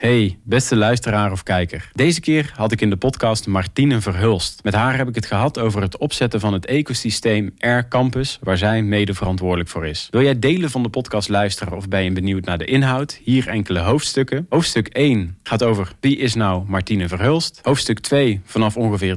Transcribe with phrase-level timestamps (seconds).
[0.00, 1.90] Hey, beste luisteraar of kijker.
[1.92, 4.60] Deze keer had ik in de podcast Martine Verhulst.
[4.62, 8.58] Met haar heb ik het gehad over het opzetten van het ecosysteem Air Campus, waar
[8.58, 10.08] zij mede verantwoordelijk voor is.
[10.10, 13.20] Wil jij delen van de podcast luisteren of ben je benieuwd naar de inhoud?
[13.24, 14.46] Hier enkele hoofdstukken.
[14.48, 17.60] Hoofdstuk 1 gaat over wie is nou Martine Verhulst.
[17.62, 19.16] Hoofdstuk 2 vanaf ongeveer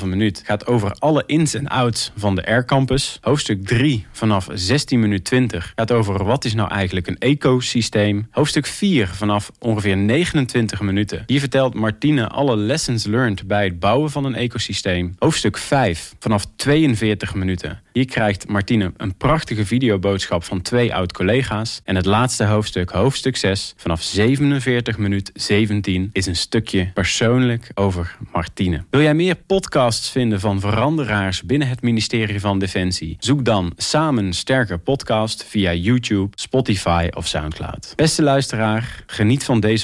[0.00, 3.18] 3,5 minuut gaat over alle ins en outs van de Air Campus.
[3.20, 8.26] Hoofdstuk 3 vanaf 16 minuut 20 gaat over wat is nou eigenlijk een ecosysteem.
[8.30, 11.22] Hoofdstuk 4 vanaf ongeveer 29 minuten.
[11.26, 15.14] Hier vertelt Martine alle lessons learned bij het bouwen van een ecosysteem.
[15.18, 17.82] Hoofdstuk 5 vanaf 42 minuten.
[17.92, 21.80] Hier krijgt Martine een prachtige videoboodschap van twee oud-collega's.
[21.84, 28.16] En het laatste hoofdstuk, hoofdstuk 6, vanaf 47 minuut 17, is een stukje persoonlijk over
[28.32, 28.84] Martine.
[28.90, 33.16] Wil jij meer podcasts vinden van veranderaars binnen het ministerie van Defensie?
[33.18, 37.92] Zoek dan Samen Sterker Podcast via YouTube, Spotify of Soundcloud.
[37.96, 39.83] Beste luisteraar, geniet van deze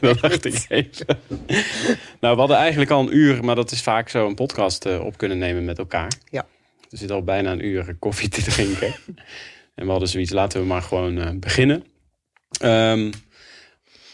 [0.00, 1.06] Dat dacht ik even.
[2.20, 5.04] Nou, we hadden eigenlijk al een uur, maar dat is vaak zo een podcast eh,
[5.04, 6.12] op kunnen nemen met elkaar.
[6.30, 6.46] Ja.
[6.90, 8.94] Er zit al bijna een uur koffie te drinken.
[9.74, 11.84] en we hadden zoiets, laten we maar gewoon eh, beginnen.
[12.60, 13.12] Ehm,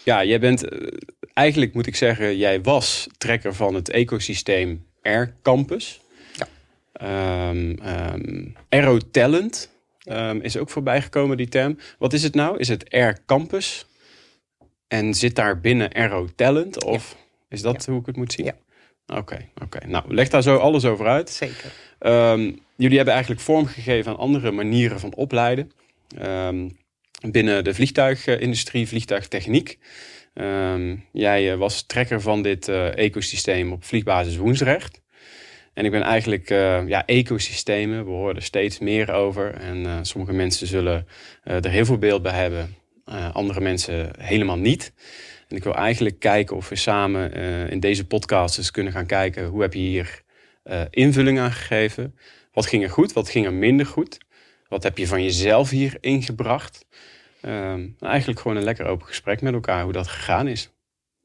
[0.05, 0.89] ja, jij bent, eh,
[1.35, 6.01] eigenlijk moet ik zeggen, jij was trekker van het ecosysteem Air Campus.
[6.33, 6.47] Ja.
[6.93, 9.71] Ehm, ehm, Aero Talent
[10.41, 11.79] is ook voorbij gekomen, die term.
[11.99, 12.59] Wat is het nou?
[12.59, 13.87] Is het Air Campus?
[14.91, 16.85] En zit daar binnen Aero Talent?
[16.85, 17.17] Of
[17.49, 18.45] is dat hoe ik het moet zien?
[18.45, 18.57] Ja.
[19.17, 19.87] Oké, oké.
[19.87, 21.31] Nou, leg daar zo alles over uit.
[21.31, 21.73] Zeker.
[21.99, 25.73] Ehm, jullie hebben eigenlijk vormgegeven aan andere manieren van opleiden.
[26.19, 26.69] Ehm,
[27.31, 29.79] binnen de vliegtuigindustrie, vliegtuigtechniek.
[30.35, 35.01] Ehm, jij eh, was trekker van dit uh, ecosysteem op vliegbasis Woensrecht.
[35.75, 39.55] En ik ben eigenlijk, uh, ja, ecosystemen, we horen er steeds meer over.
[39.55, 41.07] En sommige mensen zullen
[41.43, 42.75] er heel veel beeld bij hebben.
[43.33, 44.93] Andere mensen helemaal niet.
[45.49, 47.33] En ik wil eigenlijk kijken of we samen
[47.71, 49.47] in deze podcast eens kunnen gaan kijken...
[49.47, 50.23] hoe heb je hier
[50.65, 52.15] uh, invulling aan gegeven.
[52.53, 54.19] Wat ging er goed, wat ging er minder goed?
[54.69, 56.87] Wat heb je van jezelf hier ingebracht?
[57.43, 60.71] Um, eigenlijk gewoon een lekker open gesprek met elkaar, hoe dat gegaan is.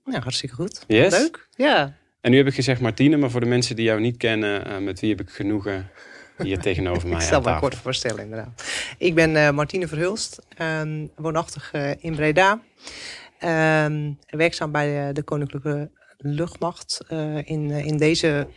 [0.05, 0.83] Ja, hartstikke goed.
[0.87, 1.11] Yes?
[1.11, 1.47] Leuk.
[1.55, 1.97] Ja.
[2.21, 4.77] En nu heb ik gezegd Martine, maar voor de mensen die jou niet kennen, uh,
[4.77, 5.89] met wie heb ik genoegen
[6.37, 8.63] hier tegenover mij Ik zal me kort voorstellen, inderdaad.
[8.97, 12.61] Ik ben uh, Martine Verhulst, um, woonachtig in Breda.
[13.43, 17.05] Um, werkzaam bij de Koninklijke luchtmacht.
[17.09, 18.47] Uh, in, in deze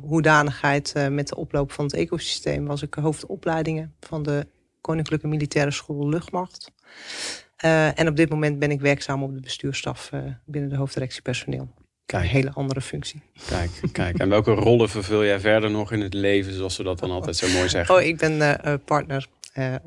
[0.00, 4.46] hoedanigheid met de oploop van het ecosysteem was ik hoofdopleidingen van de
[4.80, 6.72] Koninklijke Militaire School Luchtmacht.
[7.94, 10.10] en op dit moment ben ik werkzaam op de bestuurstaf
[10.44, 11.68] binnen de hoofddirectie personeel.
[12.08, 12.22] Kijk.
[12.22, 13.22] Een hele andere functie.
[13.48, 14.18] Kijk, kijk.
[14.18, 17.36] En welke rollen vervul jij verder nog in het leven, zoals we dat dan altijd
[17.36, 17.94] zo mooi zeggen?
[17.94, 19.26] Oh, ik ben partner,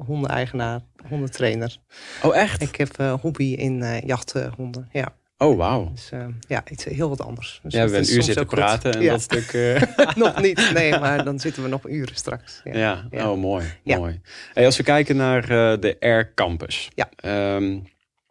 [0.05, 1.77] hondeneigenaar, hondentrainer.
[2.23, 2.61] Oh, echt?
[2.61, 5.13] Ik heb hobby in jachthonden, ja.
[5.41, 5.91] Oh, wauw.
[5.93, 7.59] Dus uh, ja, iets heel wat anders.
[7.63, 9.11] Dus ja, we hebben een uur zitten praten en ja.
[9.11, 9.53] dat stuk...
[9.53, 9.81] Uh...
[10.15, 12.61] nog niet, nee, maar dan zitten we nog uren straks.
[12.63, 13.07] Ja, ja.
[13.11, 13.31] ja.
[13.31, 13.65] oh mooi.
[13.83, 14.21] mooi.
[14.53, 16.89] Hey, als we kijken naar uh, de Air Campus.
[16.95, 17.09] Ja.
[17.55, 17.83] Um,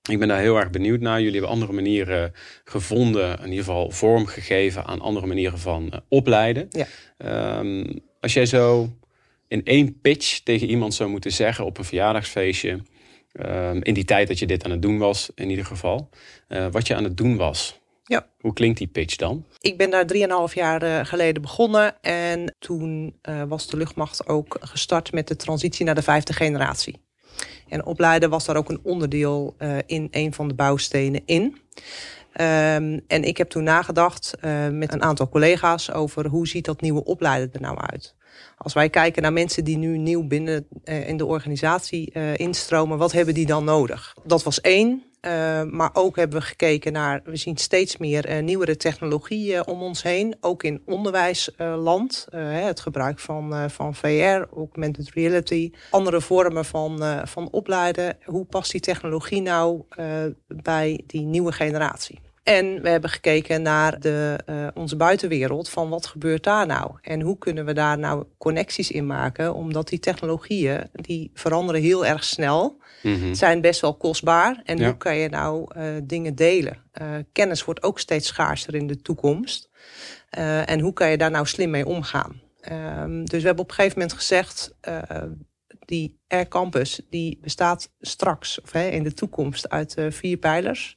[0.09, 1.19] ik ben daar heel erg benieuwd naar.
[1.19, 2.33] Jullie hebben andere manieren
[2.65, 6.69] gevonden, in ieder geval vorm gegeven aan andere manieren van opleiden.
[6.71, 7.59] Ja.
[7.59, 8.97] Um, als jij zo
[9.49, 12.81] in één pitch tegen iemand zou moeten zeggen op een verjaardagsfeestje...
[13.33, 16.09] Um, in die tijd dat je dit aan het doen was, in ieder geval.
[16.49, 17.81] Uh, wat je aan het doen was.
[18.05, 18.27] Ja.
[18.41, 19.44] Hoe klinkt die pitch dan?
[19.60, 20.05] Ik ben daar
[20.49, 22.03] 3,5 jaar uh, geleden begonnen.
[22.03, 27.00] En toen uh, was de luchtmacht ook gestart met de transitie naar de vijfde generatie.
[27.69, 29.56] En opleiden was daar ook een onderdeel
[29.87, 31.43] in een van de bouwstenen in.
[31.43, 34.34] Um, en ik heb toen nagedacht
[34.71, 38.15] met een aantal collega's over hoe ziet dat nieuwe opleiden er nou uit.
[38.57, 43.13] Als wij kijken naar mensen die nu nieuw binnen uh, in de organisatie instromen, wat
[43.13, 44.15] hebben die dan nodig?
[44.25, 45.09] Dat was één.
[45.27, 50.03] Uh, maar ook hebben we gekeken naar, we zien steeds meer nieuwere technologieën om ons
[50.03, 50.37] heen.
[50.41, 52.27] Ook in onderwijsland.
[52.31, 55.71] het gebruik van, van VR, augmented reality.
[55.91, 58.17] Andere vormen van, van opleiden.
[58.25, 59.83] Hoe past die technologie nou
[60.47, 62.21] bij die nieuwe generatie?
[62.42, 66.91] En we hebben gekeken naar de, uh, onze buitenwereld, van wat gebeurt daar nou?
[67.03, 69.54] En hoe kunnen we daar nou connecties in maken?
[69.54, 72.78] Omdat die technologieën, die veranderen heel erg snel.
[73.03, 73.15] Mhm.
[73.15, 73.34] Mm -hmm.
[73.34, 74.60] zijn best wel kostbaar.
[74.65, 74.84] En Ja.
[74.84, 76.83] hoe kan je nou uh, dingen delen?
[77.03, 79.69] Uh, kennis wordt ook steeds schaarser in de toekomst.
[80.65, 82.41] en hoe kan je daar nou slim mee omgaan?
[82.60, 84.75] Ehm, dus we hebben op een gegeven moment gezegd,
[85.84, 90.97] die Air Campus die bestaat straks of in de toekomst uit vier pijlers.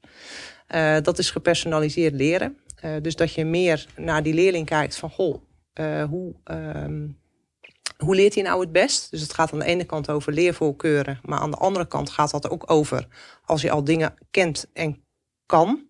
[1.02, 2.58] Dat is gepersonaliseerd leren.
[3.02, 5.42] dus dat je meer naar die leerling kijkt van goh,
[6.10, 7.08] hoe, ehm,
[7.98, 9.12] hoe leert hij nou het best?
[9.12, 12.32] Dus het gaat aan de ene kant over leervoorkeuren, maar aan de andere kant gaat
[12.32, 13.08] dat ook over
[13.46, 15.04] als je al dingen kent en
[15.46, 15.88] kan.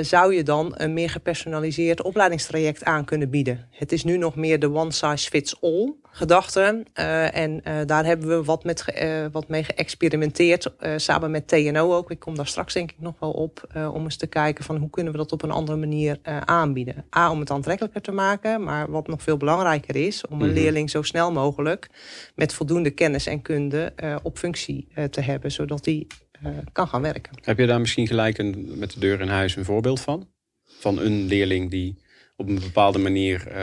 [0.00, 3.68] Zou je dan een meer gepersonaliseerd opleidingstraject aan kunnen bieden.
[3.70, 6.84] Het is nu nog meer de one size fits all gedachte.
[6.98, 8.84] Uh, en uh, daar hebben we wat, met
[9.32, 12.10] wat mee geëxperimenteerd, samen met TNO ook.
[12.10, 14.90] Ik kom daar straks denk ik nog wel op, om eens te kijken van hoe
[14.90, 17.04] kunnen we dat op een andere manier aanbieden.
[17.16, 20.56] A, om het aantrekkelijker te maken, maar wat nog veel belangrijker is, om een mhm.
[20.56, 21.88] leerling zo snel mogelijk
[22.34, 23.92] met voldoende kennis en kunde
[24.22, 26.06] op functie te hebben, zodat die
[26.42, 27.32] eh, kan gaan werken.
[27.42, 30.28] Heb je daar misschien gelijk een, met de deur in huis een voorbeeld van?
[30.64, 31.96] Van een leerling die
[32.36, 33.54] op een bepaalde manier uh,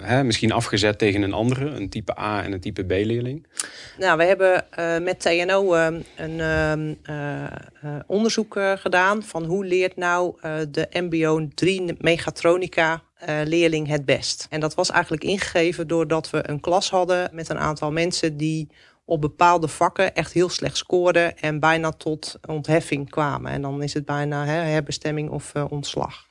[0.00, 3.46] hè, misschien afgezet tegen een andere, een type A en een type B leerling?
[3.98, 5.86] Nou, we hebben uh, met TNO uh,
[6.16, 6.98] een
[8.06, 10.36] onderzoek gedaan van hoe leert nou
[10.70, 13.02] de MBO 3 megatronica
[13.44, 14.46] leerling het best.
[14.50, 18.68] En dat was eigenlijk ingegeven doordat we een klas hadden met een aantal mensen die
[19.04, 23.52] op bepaalde vakken echt heel slecht scoorden en bijna tot ontheffing kwamen.
[23.52, 26.25] En dan is het bijna hè, herbestemming of ontslag.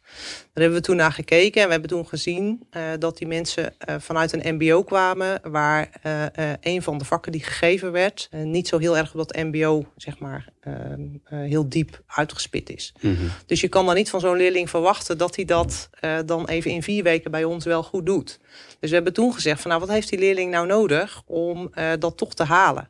[0.53, 3.73] Daar hebben we toen naar gekeken en we hebben toen gezien uh, dat die mensen
[3.89, 8.67] uh, vanuit een MBO kwamen, waar uh, een van de vakken die gegeven werd, niet
[8.67, 11.01] zo heel erg op dat MBO, zeg maar, ehm,
[11.47, 12.93] heel diep uitgespit is.
[13.01, 13.29] Mm -hmm.
[13.45, 15.89] Dus je kan dan niet van zo'n leerling verwachten dat hij dat
[16.25, 18.39] dan even in vier weken bij ons wel goed doet.
[18.79, 22.17] Dus we hebben toen gezegd van nou, wat heeft die leerling nou nodig om dat
[22.17, 22.89] toch te halen?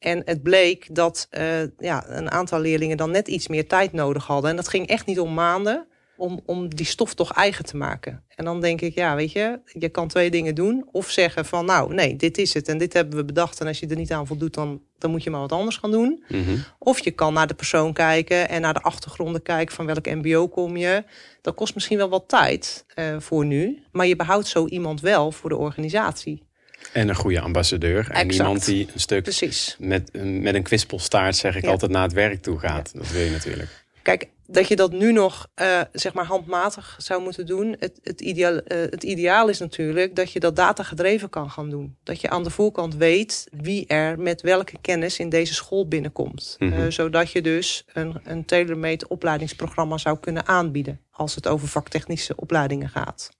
[0.00, 4.26] En het bleek dat uh, ja, een aantal leerlingen dan net iets meer tijd nodig
[4.26, 4.50] hadden.
[4.50, 5.86] En dat ging echt niet om maanden
[6.20, 8.24] om, om die stof toch eigen te maken.
[8.28, 10.88] En dan denk ik, ja, weet je, je kan twee dingen doen.
[10.92, 13.60] Of zeggen van, nou, nee, dit is het en dit hebben we bedacht.
[13.60, 15.90] En als je er niet aan voldoet, dan, dan moet je maar wat anders gaan
[15.90, 16.24] doen.
[16.28, 16.56] Mhm.
[16.78, 20.48] Of je kan naar de persoon kijken en naar de achtergronden kijken van welk mbo
[20.48, 21.04] kom je.
[21.42, 23.82] Dat kost misschien wel wat tijd uh, voor nu.
[23.92, 26.48] Maar je behoudt zo iemand wel voor de organisatie.
[26.92, 28.10] En een goede ambassadeur.
[28.10, 29.76] En iemand die een stuk Precies.
[29.78, 32.92] met, met een kwispelstaart, zeg ik altijd, naar het werk toe gaat.
[32.94, 33.68] Dat wil je natuurlijk.
[34.02, 37.76] Kijk, dat je dat nu nog uh, zeg maar handmatig zou moeten doen.
[37.78, 41.70] Het, het, ideaal, uh, het ideaal is natuurlijk dat je dat data gedreven kan gaan
[41.70, 41.96] doen.
[42.02, 46.56] Dat je aan de voorkant weet wie er met welke kennis in deze school binnenkomt.
[46.58, 46.80] Mm -hmm.
[46.80, 51.00] uh, zodat je dus een, een tailor-made opleidingsprogramma zou kunnen aanbieden.
[51.10, 53.30] Als het over vaktechnische opleidingen gaat.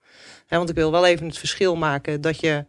[0.46, 2.64] He, want ik wil wel even het verschil maken dat je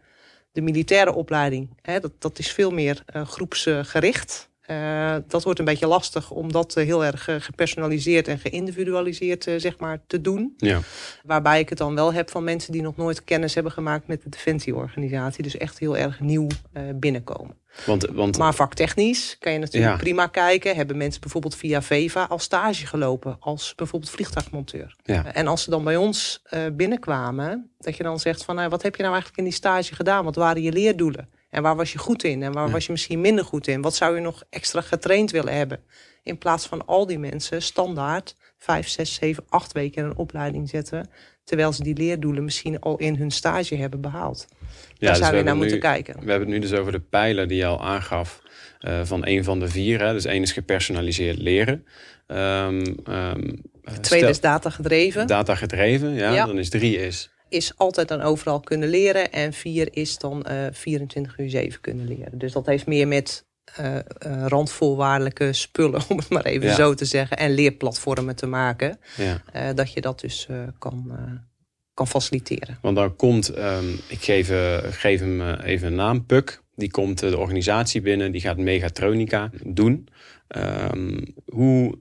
[0.51, 4.50] de militaire opleiding, hè, dat, dat is veel meer groepsgericht.
[4.71, 9.43] Uh, dat wordt een beetje lastig om dat uh, heel erg uh, gepersonaliseerd en geïndividualiseerd
[9.57, 10.53] zeg maar, te doen.
[10.57, 10.79] Ja.
[11.23, 14.23] Waarbij ik het dan wel heb van mensen die nog nooit kennis hebben gemaakt met
[14.23, 15.43] de defensieorganisatie.
[15.43, 16.47] Dus echt heel erg nieuw
[16.95, 17.55] binnenkomen.
[17.85, 18.37] Want, want...
[18.37, 19.99] Maar vaktechnisch kan je natuurlijk ja.
[19.99, 20.75] prima kijken.
[20.75, 23.37] Hebben mensen bijvoorbeeld via VEVA als stage gelopen.
[23.39, 24.95] Als bijvoorbeeld vliegtuigmonteur.
[25.03, 25.33] Ja.
[25.33, 26.41] en als ze dan bij ons
[26.73, 27.71] binnenkwamen.
[27.79, 30.23] Dat je dan zegt van wat heb je nou eigenlijk in die stage gedaan?
[30.23, 31.29] Wat waren je leerdoelen?
[31.51, 33.81] En waar was je goed in en waar was je misschien minder goed in?
[33.81, 35.79] Wat zou je nog extra getraind willen hebben?
[36.23, 40.69] In plaats van al die mensen standaard vijf, zes, zeven, acht weken in een opleiding
[40.69, 41.09] zetten.
[41.43, 44.47] Terwijl ze die leerdoelen misschien al in hun stage hebben behaald.
[44.49, 44.55] Ja,
[44.97, 46.13] Daar dus zou je naar moeten kijken.
[46.13, 48.41] We hebben het nu dus over de pijlen die je al aangaf.
[48.81, 50.01] Uh, van een van de vier.
[50.05, 50.13] Hè.
[50.13, 51.85] Dus één is gepersonaliseerd leren.
[52.27, 53.61] Um, um,
[54.01, 55.27] tweede is data gedreven.
[55.27, 56.33] Data gedreven, ja.
[56.33, 56.45] ja.
[56.45, 59.31] Dan is drie is is altijd dan overal kunnen leren.
[59.31, 62.37] En vier is dan uh, eh, 24 uur 7 kunnen leren.
[62.37, 63.45] Dus dat heeft meer met
[63.79, 64.01] uh, uh,
[64.47, 68.99] randvoorwaardelijke spullen, om het maar even zo te zeggen, en leerplatformen te maken.
[69.17, 69.73] Ja.
[69.73, 70.47] dat je dat dus
[70.79, 71.11] kan,
[71.93, 72.77] kan faciliteren.
[72.81, 74.51] Want dan komt, um, ik geef,
[74.89, 76.61] geef hem even een naam, Puk.
[76.75, 80.07] Die komt de organisatie binnen, die gaat Megatronica doen.
[80.47, 81.97] Um, hoe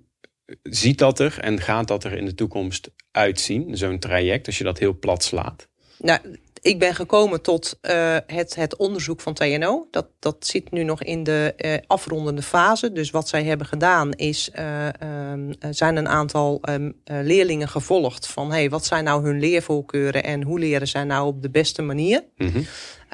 [0.62, 4.64] ziet dat er en gaat dat er in de toekomst uitzien, zo'n traject, als je
[4.64, 5.69] dat heel plat slaat?
[5.99, 6.19] Nou,
[6.62, 9.88] ik ben gekomen tot uh, het, het onderzoek van TNO.
[9.90, 12.92] Dat, dat zit nu nog in de uh, afrondende fase.
[12.92, 14.87] Dus wat zij hebben gedaan is, uh,
[15.33, 20.42] um, zijn een aantal um, leerlingen gevolgd van hey, wat zijn nou hun leervoorkeuren en
[20.42, 22.25] hoe leren zij nou op de beste manier.
[22.37, 22.66] Mm -hmm.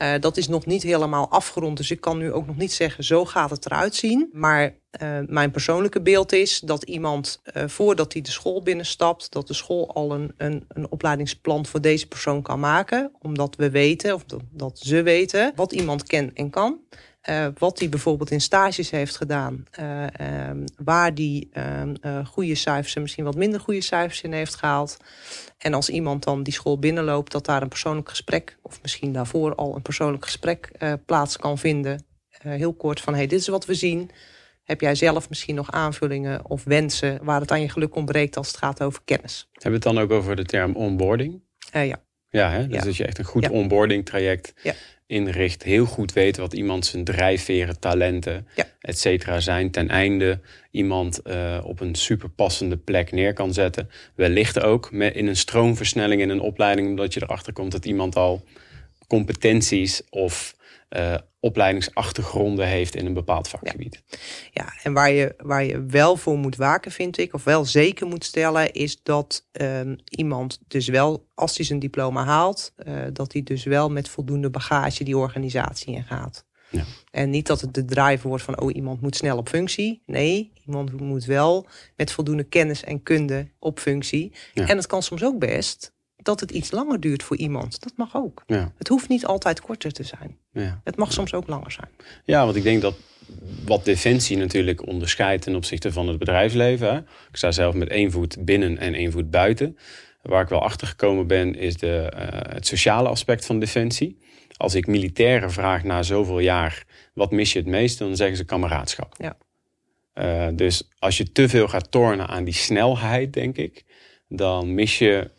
[0.03, 1.77] Uh, dat is nog niet helemaal afgerond.
[1.77, 4.29] Dus ik kan nu ook nog niet zeggen, zo gaat het eruit zien.
[4.33, 4.65] Maar
[5.03, 9.55] uh, mijn persoonlijke beeld is dat iemand uh, voordat hij de school binnenstapt, dat de
[9.55, 13.13] school al een, een, een opleidingsplan voor deze persoon kan maken.
[13.19, 16.81] Omdat we weten, of dat, dat ze weten, wat iemand kent en kan.
[17.31, 19.65] Uh, wat hij bijvoorbeeld in stages heeft gedaan.
[19.81, 20.07] Uh,
[20.49, 24.97] um, waar die uh, goede cijfers en misschien wat minder goede cijfers in heeft gehaald.
[25.59, 29.55] En als iemand dan die school binnenloopt, dat daar een persoonlijk gesprek, of misschien daarvoor
[29.55, 30.71] al een persoonlijk gesprek
[31.07, 32.05] plaats kan vinden.
[32.39, 34.11] heel kort van: hey, dit is wat we zien.
[34.65, 38.47] Heb jij zelf misschien nog aanvullingen of wensen waar het aan je geluk ontbreekt als
[38.47, 39.49] het gaat over kennis?
[39.53, 41.43] Hebben we het dan ook over de term onboarding?
[41.73, 42.05] ja.
[42.29, 42.67] Ja, hè?
[42.67, 44.75] dus dat je echt een goed onboarding traject ja.
[45.07, 45.63] Inricht.
[45.63, 48.65] Heel goed weet wat iemand zijn drijfveren, talenten, ja.
[48.81, 49.71] et cetera zijn.
[49.71, 53.91] Ten einde iemand uh, op een super passende plek neer kan zetten.
[54.15, 56.89] Wellicht ook met, in een stroomversnelling in een opleiding.
[56.89, 58.45] Omdat je erachter komt dat iemand al
[59.07, 60.56] competenties of
[60.91, 64.03] uh, opleidingsachtergronden heeft in een bepaald vakgebied.
[64.07, 64.19] Ja,
[64.51, 68.07] ja en waar je, waar je wel voor moet waken, vind ik, of wel zeker
[68.07, 73.33] moet stellen, is dat um, iemand dus wel, als hij zijn diploma haalt, uh, dat
[73.33, 76.45] hij dus wel met voldoende bagage die organisatie in gaat.
[76.71, 76.85] Ja.
[77.11, 80.03] En niet dat het de drive wordt van, oh, iemand moet snel op functie.
[80.07, 81.67] Nee, iemand moet wel
[81.97, 84.33] met voldoende kennis en kunde op functie.
[84.55, 84.69] Ja.
[84.69, 85.95] En het kan soms ook best
[86.27, 87.83] dat het iets langer duurt voor iemand.
[87.83, 88.43] Dat mag ook.
[88.47, 88.73] Ja.
[88.79, 90.39] Het hoeft niet altijd korter te zijn.
[90.53, 90.81] Ja.
[90.85, 91.89] Het mag soms ook langer zijn.
[92.25, 92.97] Ja, want ik denk dat
[93.65, 96.93] wat Defensie natuurlijk onderscheidt ten opzichte van het bedrijfsleven.
[96.93, 96.99] Hè?
[96.99, 99.79] Ik sta zelf met één voet binnen en één voet buiten.
[100.23, 104.19] Waar ik wel achter gekomen ben, is de, uh, het sociale aspect van Defensie.
[104.57, 107.99] Als ik militairen vraag na zoveel jaar, wat mis je het meest?
[107.99, 109.15] Dan zeggen ze kameraadschap.
[109.19, 109.37] Ja.
[110.15, 113.85] Uh, dus als je te veel gaat tornen aan die snelheid, denk ik,
[114.29, 115.31] dan mis je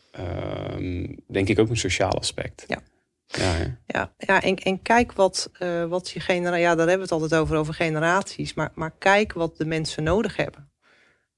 [1.28, 2.64] denk ik ook een sociaal aspect.
[2.68, 2.82] Ja.
[3.28, 3.56] Ja,
[3.86, 4.14] ja.
[4.18, 6.62] ja, en, en kijk wat, uh, wat je generatie.
[6.62, 8.54] Ja, daar hebben we het altijd over, over generaties.
[8.54, 10.72] Maar, maar kijk wat de mensen nodig hebben.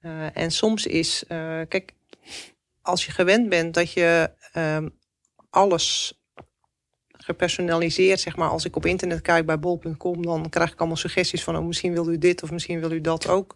[0.01, 1.93] Uh, en soms is, uh, kijk,
[2.81, 4.97] als je gewend bent dat je um,
[5.49, 6.13] alles
[7.11, 11.43] gepersonaliseerd, zeg maar, als ik op internet kijk bij bol.com, dan krijg ik allemaal suggesties
[11.43, 13.53] van, oh, misschien wil u dit of misschien wil u dat ook.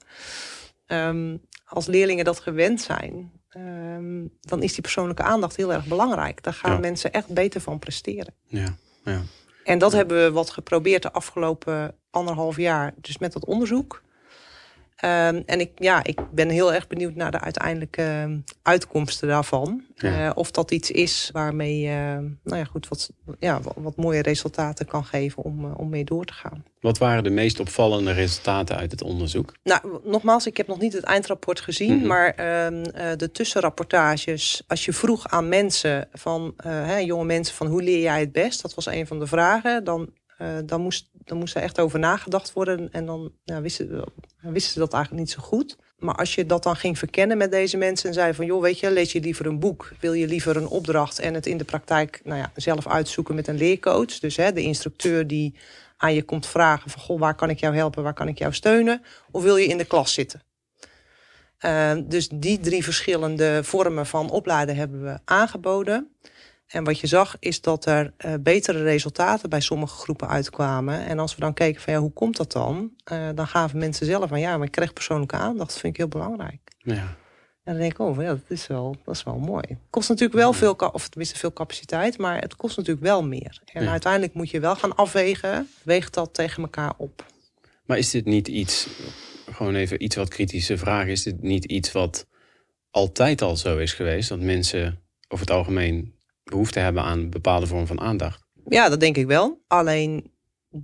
[0.87, 6.43] Um, als leerlingen dat gewend zijn, um, dan is die persoonlijke aandacht heel erg belangrijk.
[6.43, 8.33] Daar gaan mensen echt beter van presteren.
[8.47, 9.21] Ja, ja.
[9.63, 12.93] En dat hebben we wat geprobeerd de afgelopen anderhalf jaar.
[13.01, 14.03] Dus met dat onderzoek.
[15.05, 19.83] Um, en ik, ja, ik ben heel erg benieuwd naar de uiteindelijke ehm, uitkomsten daarvan.
[19.95, 20.25] Ja.
[20.25, 21.93] Uh, of dat iets is waarmee uh,
[22.43, 26.25] nou ja, goed, wat, ja, wat, mooie resultaten kan geven om, uh, om mee door
[26.25, 26.63] te gaan.
[26.79, 29.53] Wat waren de meest opvallende resultaten uit het onderzoek?
[29.63, 31.97] Nou, nogmaals, ik heb nog niet het eindrapport gezien.
[31.97, 32.83] Mm Maar ehm,
[33.17, 38.19] de tussenrapportages, als je vroeg aan mensen, van, hè, jonge mensen, van hoe leer jij
[38.19, 38.61] het best?
[38.61, 39.83] Dat was een van de vragen.
[39.83, 40.09] Dan
[40.39, 42.91] uh, dan, moest, dan moest er echt over nagedacht worden.
[42.91, 44.03] En dan nou, wisten,
[44.39, 45.77] wisten ze dat eigenlijk niet zo goed.
[45.97, 48.79] Maar als je dat dan ging verkennen met deze mensen en zei van joh, weet
[48.79, 49.91] je, lees je liever een boek?
[49.99, 53.47] Wil je liever een opdracht en het in de praktijk nou ja, zelf uitzoeken met
[53.47, 54.19] een leercoach?
[54.19, 55.55] Dus hè, de instructeur die
[55.97, 58.53] aan je komt vragen van goh, waar kan ik jou helpen, waar kan ik jou
[58.53, 59.01] steunen?
[59.31, 60.41] Of wil je in de klas zitten?
[61.65, 66.15] Uh, dus die drie verschillende vormen van opleiden hebben we aangeboden.
[66.67, 71.05] En wat je zag is dat er uh, betere resultaten bij sommige groepen uitkwamen.
[71.05, 72.91] En als we dan keken van ja, hoe komt dat dan?
[73.11, 75.69] Uh, dan gaven mensen zelf van ja, maar ik krijg persoonlijke aandacht.
[75.69, 76.71] Dat vind ik heel belangrijk.
[76.77, 77.15] Ja.
[77.63, 79.63] En dan denk ik, oh ja, dat is wel, dat is wel mooi.
[79.67, 83.61] Het kost natuurlijk wel veel, of tenminste veel capaciteit, maar het kost natuurlijk wel meer.
[83.65, 87.25] En uiteindelijk moet je wel gaan afwegen, weegt dat tegen elkaar op.
[87.85, 88.87] Maar is dit niet iets,
[89.51, 92.27] gewoon even iets wat kritische vraag, is dit niet iets wat
[92.91, 94.29] altijd al zo is geweest?
[94.29, 96.12] Dat mensen over het algemeen
[96.43, 98.43] behoefte hebben aan een bepaalde vorm van aandacht.
[98.65, 99.61] Ja, dat denk ik wel.
[99.67, 100.31] Alleen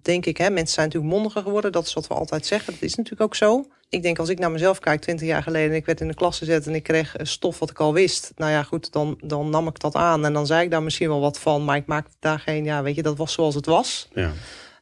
[0.01, 1.71] denk ik, hè, mensen zijn natuurlijk mondiger geworden.
[1.71, 2.73] Dat is wat we altijd zeggen.
[2.73, 3.65] Dat is natuurlijk ook zo.
[3.89, 6.37] Ik denk als ik naar mezelf kijk, 20 jaar geleden, ik werd in de klas
[6.37, 8.31] gezet en ik kreeg stof wat ik al wist.
[8.35, 11.07] Nou ja, goed, dan, dan nam ik dat aan en dan zei ik daar misschien
[11.07, 11.65] wel wat van.
[11.65, 14.07] Maar ik maakte daar geen, ja, weet je, dat was zoals het was.
[14.13, 14.31] Ja.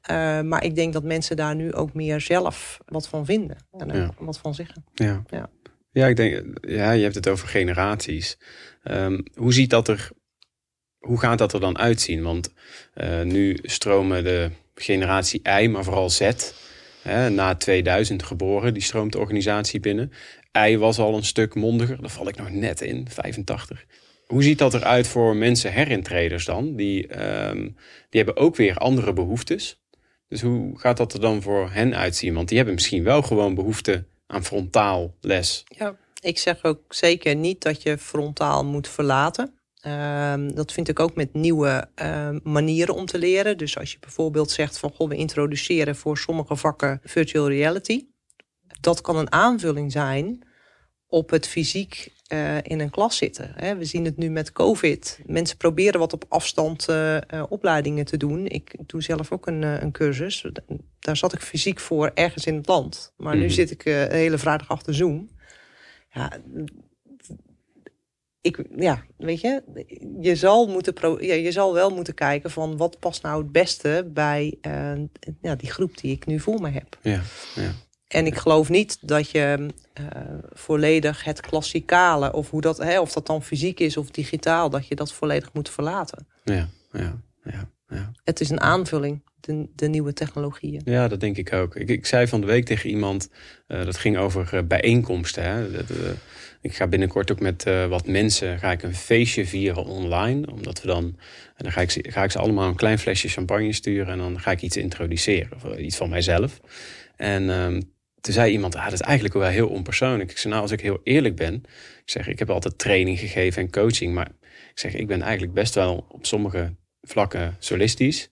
[0.09, 3.95] Uh, maar ik denk dat mensen daar nu ook meer zelf wat van vinden en
[3.95, 4.13] ja.
[4.19, 4.85] wat van zeggen.
[4.93, 5.23] Ja.
[5.29, 5.49] ja.
[5.91, 8.37] Ja, ik denk, ja, je hebt het over generaties.
[8.83, 10.09] Um, hoe ziet dat er
[10.99, 12.23] hoe gaat dat er dan uitzien?
[12.23, 12.53] Want
[12.95, 16.31] uh, nu stromen de generatie I, maar vooral Z,
[17.01, 20.11] hè, na 2000 geboren, die stroomt de organisatie binnen.
[20.67, 23.85] I was al een stuk mondiger, daar val ik nog net in, 85.
[24.25, 26.75] Hoe ziet dat eruit voor mensen herintreders dan?
[26.75, 27.75] Die, um,
[28.09, 29.81] die hebben ook weer andere behoeftes.
[30.29, 32.33] Dus hoe gaat dat er dan voor hen uitzien?
[32.33, 35.63] Want die hebben misschien wel gewoon behoefte aan frontaal les.
[35.67, 39.56] Ja, ik zeg ook zeker niet dat je frontaal moet verlaten.
[39.85, 43.57] Um, dat vind ik ook met nieuwe uh, manieren om te leren.
[43.57, 48.05] Dus als je bijvoorbeeld zegt van goh, we introduceren voor sommige vakken virtual reality.
[48.79, 50.47] Dat kan een aanvulling zijn
[51.07, 53.51] op het fysiek uh, in een klas zitten.
[53.55, 53.75] Hè.
[53.75, 55.19] We zien het nu met COVID.
[55.25, 57.17] Mensen proberen wat op afstand uh,
[57.49, 58.45] opleidingen te doen.
[58.45, 60.45] Ik doe zelf ook een, een cursus.
[60.99, 63.13] Daar zat ik fysiek voor ergens in het land.
[63.17, 63.53] Maar nu mhm.
[63.53, 65.29] zit ik de hele vrijdag achter Zoom.
[66.09, 66.31] Ja,
[68.47, 69.63] ik, ja, weet je,
[70.21, 73.51] je zal, moeten pro ja, je zal wel moeten kijken van wat past nou het
[73.51, 74.57] beste bij
[75.41, 76.97] ja, die groep die ik nu voor me heb.
[77.01, 77.21] Ja,
[77.55, 77.71] ja.
[78.07, 79.67] En ik geloof niet dat je
[79.99, 80.05] uh,
[80.51, 84.87] volledig het klassikale, of, hoe dat, hè, of dat dan fysiek is of digitaal, dat
[84.87, 86.27] je dat volledig moet verlaten.
[86.43, 87.69] Ja, ja, ja.
[87.87, 88.11] ja.
[88.23, 90.81] Het is een aanvulling, de, de nieuwe technologieën.
[90.85, 91.75] Ja, dat denk ik ook.
[91.75, 93.29] Ik, ik zei van de week tegen iemand,
[93.67, 95.43] uh, dat ging over bijeenkomsten.
[95.43, 95.67] Hè.
[96.61, 100.51] Ik ga binnenkort ook met wat mensen ga ik een feestje vieren online.
[100.51, 101.03] Omdat we dan,
[101.55, 104.39] en dan ga ik, ga ik ze allemaal een klein flesje champagne sturen en dan
[104.39, 106.59] ga ik iets introduceren, of iets van mijzelf.
[107.15, 110.31] En um, toen zei iemand, ah, dat is eigenlijk wel heel onpersoonlijk.
[110.31, 111.53] Ik zei, nou, als ik heel eerlijk ben,
[112.03, 114.27] ik zeg, ik heb altijd training gegeven en coaching, maar
[114.71, 118.29] ik zeg, ik ben eigenlijk best wel op sommige vlakken solistisch.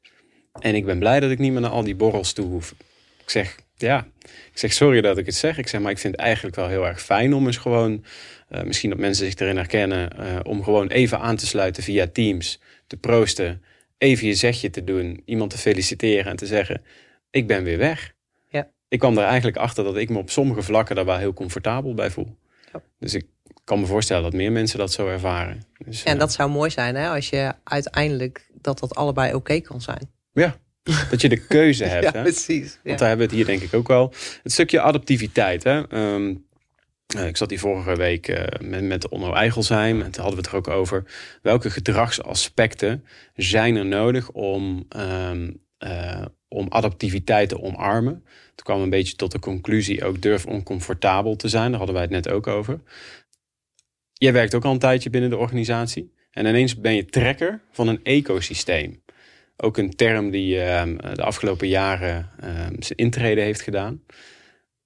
[0.60, 2.76] En ik ben blij dat ik niet meer naar al die borrels toe hoef.
[3.22, 4.08] Ik zeg, ja,
[4.52, 5.58] ik zeg, sorry dat ik het zeg.
[5.58, 8.06] Ik zeg, maar ik vind het eigenlijk wel heel erg fijn om eens gewoon,
[8.50, 12.08] uh, misschien dat mensen zich erin herkennen, uh, om gewoon even aan te sluiten via
[12.08, 13.62] Teams, te proosten,
[13.98, 16.82] even je zegje te doen, iemand te feliciteren en te zeggen,
[17.32, 18.14] ik ben weer weg
[18.88, 21.94] ik kwam er eigenlijk achter dat ik me op sommige vlakken daar wel heel comfortabel
[21.94, 22.38] bij voel.
[22.74, 22.82] Ja.
[23.00, 23.26] Dus ik
[23.64, 25.64] kan me voorstellen dat meer mensen dat zo ervaren.
[25.78, 29.82] Dus, en dat zou mooi zijn hè, als je uiteindelijk dat dat allebei oké kan
[29.82, 30.12] zijn.
[30.32, 30.56] Ja,
[31.12, 32.04] dat je de keuze hebt.
[32.04, 32.22] ja, hè?
[32.22, 32.80] precies.
[32.84, 34.14] Want daar hebben we het hier denk ik ook wel.
[34.44, 35.64] Het stukje adaptiviteit.
[35.64, 35.88] Hè?
[35.88, 36.36] Ehm,
[37.16, 40.02] eh, ik zat die vorige week uh, met, met de Onno Eigelsheim.
[40.02, 41.04] En toen hadden we het er ook over.
[41.42, 48.24] Welke gedragsaspecten zijn er nodig om, um, uh, om adaptiviteit te omarmen?
[48.56, 51.70] Toen kwam een beetje tot de conclusie ook durf oncomfortabel te zijn.
[51.70, 52.82] Daar hadden wij het net ook over.
[54.14, 56.14] Jij werkt ook al een tijdje binnen de organisatie.
[56.32, 59.04] En ineens ben je trekker van een ecosysteem.
[59.58, 60.84] Ook een term die uh,
[61.14, 64.04] de afgelopen jaren uh, zijn intrede heeft gedaan.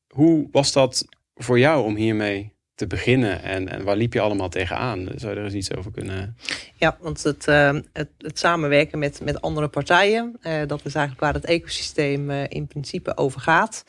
[0.07, 4.49] Hoe was dat voor jou om hiermee te beginnen en, en waar liep je allemaal
[4.49, 5.07] tegenaan?
[5.15, 6.37] Zou je er eens iets over kunnen?
[6.75, 11.33] Ja, want het, uh, het, samenwerken met, met andere partijen, uh, dat is eigenlijk waar
[11.33, 13.83] het ecosysteem uh, in principe over gaat,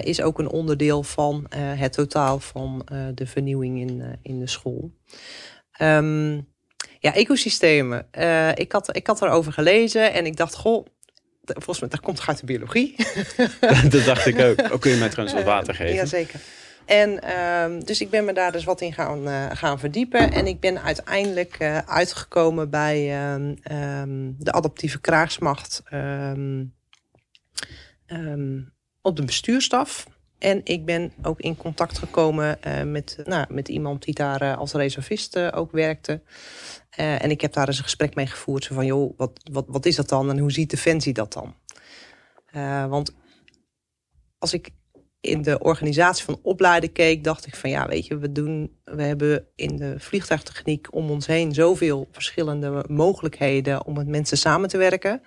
[0.00, 4.90] is ook een onderdeel van het totaal van de vernieuwing in, in de school.
[5.80, 6.53] Um,
[7.04, 8.06] ja, ecosystemen.
[8.54, 10.86] ik, had, ik had erover gelezen en ik dacht, goh,
[11.44, 12.94] volgens mij, dat komt uit de biologie?
[13.90, 14.72] dat dacht ik ook.
[14.72, 15.94] Ook kun je mij trouwens wat water geven?
[15.94, 16.40] Jazeker.
[16.84, 20.32] En uh, dus ik ben me daar dus wat in gaan, uh, gaan verdiepen.
[20.32, 26.74] En ik ben uiteindelijk uh, uitgekomen bij um, de adaptieve kraagsmacht um,
[29.02, 30.06] op de bestuurstaf.
[30.38, 35.38] En ik ben ook in contact gekomen met, nou, met iemand die daar als reservist
[35.52, 36.20] ook werkte.
[36.96, 38.64] En ik heb daar eens een gesprek mee gevoerd.
[38.64, 41.54] Zo van, joh, wat, wat, wat is dat dan en hoe ziet Defensie dat dan?
[42.88, 43.14] want
[44.38, 44.70] als ik
[45.24, 49.02] in de organisatie van opleiden keek, dacht ik van ja, weet je, we doen, we
[49.02, 54.76] hebben in de vliegtuigtechniek om ons heen zoveel verschillende mogelijkheden om met mensen samen te
[54.76, 55.22] werken.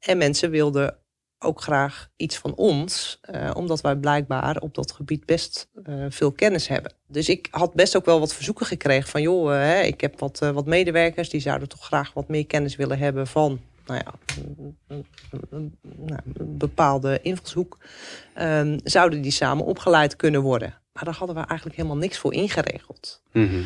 [0.00, 1.01] En mensen wilden
[1.42, 6.32] ook graag iets van ons, uh, omdat wij blijkbaar op dat gebied best uh, veel
[6.32, 6.92] kennis hebben.
[7.06, 10.38] Dus ik had best ook wel wat verzoeken gekregen van joh, uh, ik heb wat,
[10.38, 14.36] wat medewerkers die zouden toch graag wat meer kennis willen hebben van nou ja,
[15.50, 15.78] een,
[16.38, 17.78] bepaalde invalshoek,
[18.38, 20.74] um, zouden die samen opgeleid kunnen worden.
[20.92, 23.22] Maar daar hadden we eigenlijk helemaal niks voor ingeregeld.
[23.32, 23.62] Mhm.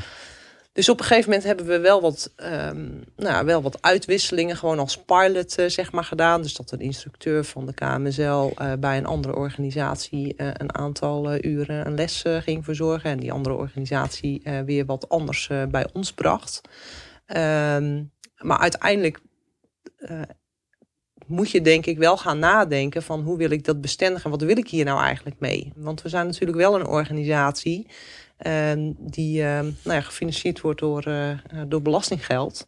[0.76, 4.78] Dus op een gegeven moment hebben we wel wat, um, nou, wel wat uitwisselingen, gewoon
[4.78, 6.42] als pilot uh, zeg maar, gedaan.
[6.42, 11.44] Dus dat een instructeur van de KMSL eh, bij een andere organisatie uh, een aantal
[11.44, 13.10] uren een les ging verzorgen.
[13.10, 16.60] En die andere organisatie weer wat anders bij ons bracht.
[17.26, 19.20] Um, maar uiteindelijk
[21.26, 24.30] moet je denk ik wel gaan nadenken van hoe wil ik dat bestendigen?
[24.30, 25.72] Wat wil ik hier nou eigenlijk mee?
[25.76, 27.86] Want we zijn natuurlijk wel een organisatie
[28.98, 31.30] die uh, nou ja, gefinancierd wordt door, uh,
[31.66, 32.66] door belastinggeld.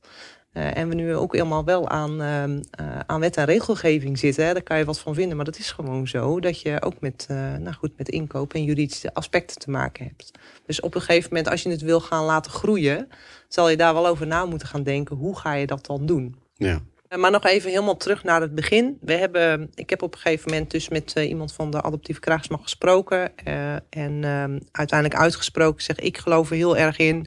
[0.52, 2.60] en we nu ook helemaal wel aan, ehm,
[3.06, 4.46] aan wet en regelgeving zitten.
[4.46, 4.52] Hè.
[4.52, 6.40] Daar kan je wat van vinden, maar dat is gewoon zo.
[6.40, 7.26] Dat je ook met,
[7.58, 10.30] nou goed, met inkoop en juridische aspecten te maken hebt.
[10.66, 13.08] Dus op een gegeven moment, als je het wil gaan laten groeien,
[13.48, 15.16] zal je daar wel over na moeten gaan denken.
[15.16, 16.36] Hoe ga je dat dan doen?
[16.54, 16.80] Ja.
[17.08, 18.98] Eh, maar nog even helemaal terug naar het begin.
[19.00, 22.20] We hebben, ik heb op een gegeven moment dus met uh, iemand van de adoptieve
[22.20, 23.32] kraagsmacht gesproken.
[23.44, 27.26] Uh, en uh, uiteindelijk uitgesproken zeg ik geloof er heel erg in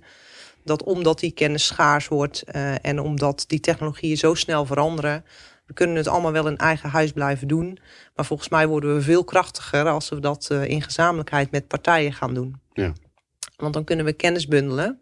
[0.64, 2.44] dat omdat die kennis schaars wordt
[2.82, 5.26] en omdat die technologieën zo snel veranderen,
[5.66, 7.80] we kunnen het allemaal wel in eigen huis blijven doen.
[8.16, 12.34] Maar volgens mij worden we veel krachtiger als we dat in gezamenlijkheid met partijen gaan
[12.34, 12.62] doen.
[12.74, 12.94] Ja.
[13.56, 15.02] Want dan kunnen we kennis bundelen.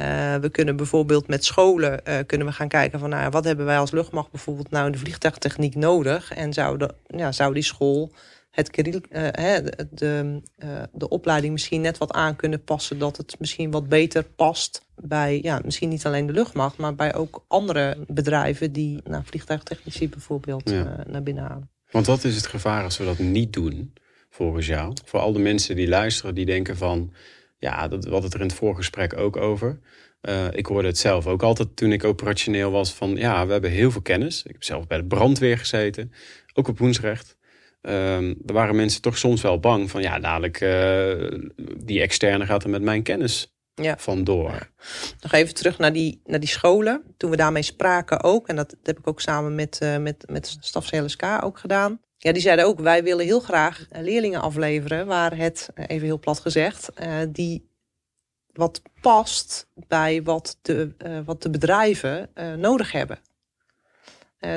[0.00, 3.66] Uh, we kunnen bijvoorbeeld met scholen uh, kunnen we gaan kijken van nou, wat hebben
[3.66, 7.62] wij als luchtmacht bijvoorbeeld nou in de vliegtuigtechniek nodig en zou, de, ja, zou die
[7.62, 8.12] school
[8.50, 10.40] het, uh, de, de,
[10.92, 15.40] de opleiding misschien net wat aan kunnen passen dat het misschien wat beter past bij
[15.42, 20.70] ja, misschien niet alleen de luchtmacht, maar bij ook andere bedrijven die nou, vliegtuigtechnici bijvoorbeeld
[20.70, 21.04] ja.
[21.06, 21.70] naar binnen halen.
[21.90, 23.92] Want wat is het gevaar als we dat niet doen,
[24.30, 24.92] volgens jou?
[25.04, 27.12] Voor al de mensen die luisteren, die denken van
[27.58, 29.80] ja, dat, we hadden het er in het voorgesprek ook over.
[30.22, 33.70] Uh, ik hoorde het zelf ook altijd toen ik operationeel was van ja, we hebben
[33.70, 34.42] heel veel kennis.
[34.42, 36.12] Ik heb zelf bij de brandweer gezeten,
[36.54, 37.36] ook op woensrecht.
[37.82, 41.38] Um, er waren mensen toch soms wel bang van ja, dadelijk uh,
[41.76, 43.96] die externe gaat er met mijn kennis ja.
[43.98, 44.50] vandoor.
[44.50, 44.68] Ja.
[45.20, 47.02] Nog even terug naar die, naar die scholen.
[47.16, 50.24] Toen we daarmee spraken ook, en dat, dat heb ik ook samen met, uh, met,
[50.30, 52.00] met staf CLSK ook gedaan.
[52.16, 56.40] Ja, die zeiden ook, wij willen heel graag leerlingen afleveren, waar het, even heel plat
[56.40, 57.74] gezegd, uh, die
[58.52, 63.18] wat past bij wat de, uh, wat de bedrijven nodig hebben.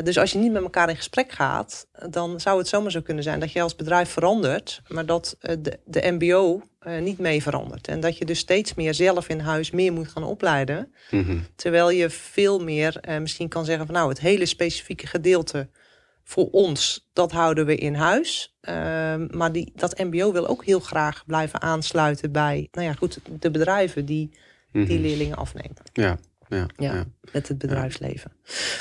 [0.04, 3.24] Dus als je niet met elkaar in gesprek gaat, dan zou het zomaar zo kunnen
[3.24, 6.62] zijn dat je als bedrijf verandert, maar dat de, de MBO
[7.00, 7.88] niet mee verandert.
[7.88, 10.94] En dat je dus steeds meer zelf in huis meer moet gaan opleiden.
[11.12, 11.46] Mm -hmm.
[11.56, 15.70] Terwijl je veel meer misschien kan zeggen van nou, het hele specifieke gedeelte
[16.30, 18.56] voor ons, dat houden we in huis.
[18.62, 18.74] Uh,
[19.28, 23.52] maar die, dat MBO wil ook heel graag blijven aansluiten bij, nou ja, goed, de
[23.52, 24.30] bedrijven die
[24.72, 25.02] die mhm.
[25.02, 25.76] leerlingen afnemen.
[25.94, 26.18] Ja,
[26.50, 28.32] ja, ja, met het bedrijfsleven.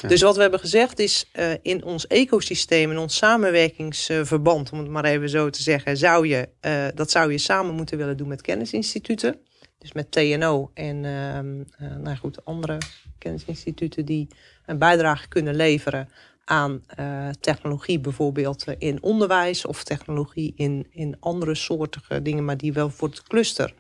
[0.07, 4.89] Dus wat we hebben gezegd is, uh, in ons ecosysteem, in ons samenwerkingsverband, om het
[4.89, 8.29] maar even zo te zeggen, zou je, uh, dat zou je samen moeten willen doen
[8.29, 9.39] met kennisinstituten.
[9.79, 12.79] Dus met TNO en uh, nou goed, andere
[13.19, 14.29] kennisinstituten die
[14.67, 16.09] een bijdrage kunnen leveren
[16.49, 22.57] aan uh, technologie, bijvoorbeeld eh, in onderwijs of technologie in, in andere soortige dingen, maar
[22.57, 23.75] die wel voor het cluster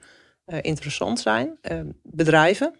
[0.46, 1.58] uh, interessant zijn.
[1.62, 2.74] Uh, bedrijven,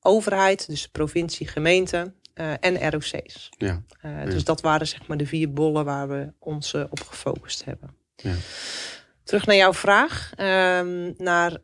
[0.00, 2.12] overheid, dus provincie, gemeente
[2.60, 3.50] en ROC's.
[3.58, 7.64] Ja, ja, Dus dat waren zeg maar de vier bollen waar we ons op gefocust
[7.64, 7.94] hebben.
[8.16, 8.34] Ja.
[9.24, 11.60] Terug naar jouw vraag, ehm, naar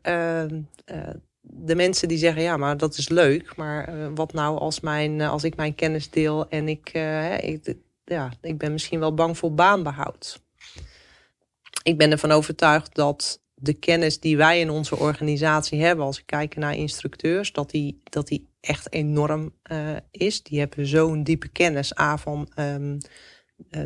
[1.49, 3.55] de mensen die zeggen, ja, maar dat is leuk.
[3.55, 7.43] Maar uh, wat nou als, mijn, uh, als ik mijn kennis deel en ik, uh,
[7.43, 10.41] ik, ja, ik ben misschien wel bang voor baanbehoud.
[11.83, 16.25] Ik ben ervan overtuigd dat de kennis die wij in onze organisatie hebben, als ik
[16.25, 19.53] kijk naar instructeurs, dat die, dat die echt enorm
[20.11, 20.43] is.
[20.43, 22.95] Die hebben zo'n diepe kennis A van uh,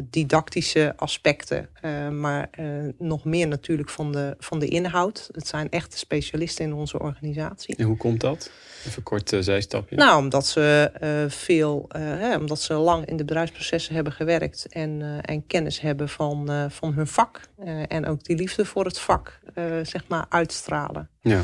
[0.09, 5.29] didactische aspecten, uh, maar uh, nog meer natuurlijk van de, van de inhoud.
[5.31, 7.75] Het zijn echte specialisten in onze organisatie.
[7.75, 8.51] En hoe komt dat?
[8.87, 9.95] Even kort zijstapje.
[9.95, 10.91] Nou, omdat ze
[11.29, 16.71] veel, hè, omdat ze lang in de bedrijfsprocessen hebben gewerkt en, en kennis hebben van,
[16.71, 17.41] van hun vak.
[17.87, 19.39] en ook die liefde voor het vak,
[19.83, 21.09] zeg maar, uitstralen.
[21.21, 21.41] Ja.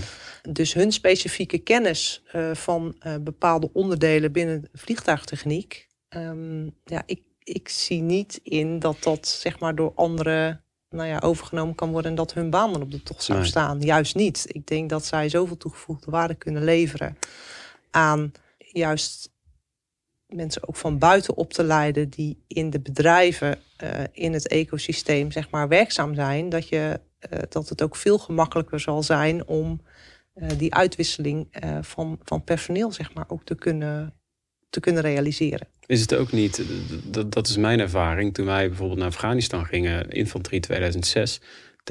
[0.49, 5.87] Dus hun specifieke kennis van bepaalde onderdelen binnen vliegtuigtechniek.
[6.09, 11.19] Um, ja, ik, ik zie niet in dat dat zeg maar door anderen nou ja,
[11.19, 13.81] overgenomen kan worden en dat hun baan dan op de tocht zou staan.
[13.81, 14.45] Juist niet.
[14.47, 17.17] Ik denk dat zij zoveel toegevoegde waarde kunnen leveren
[17.91, 19.31] aan juist
[20.27, 25.31] mensen ook van buiten op te leiden die in de bedrijven, uh, in het ecosysteem,
[25.31, 29.81] zeg maar, werkzaam zijn, dat, je, uh, dat het ook veel gemakkelijker zal zijn om
[30.35, 31.47] uh, die uitwisseling
[31.81, 34.13] van, van personeel, zeg maar, ook te kunnen,
[34.69, 35.67] te kunnen realiseren.
[35.87, 36.63] Is het ook niet,
[37.03, 41.39] dat, dat is mijn ervaring, toen wij bijvoorbeeld naar Afghanistan gingen, infanterie 2006,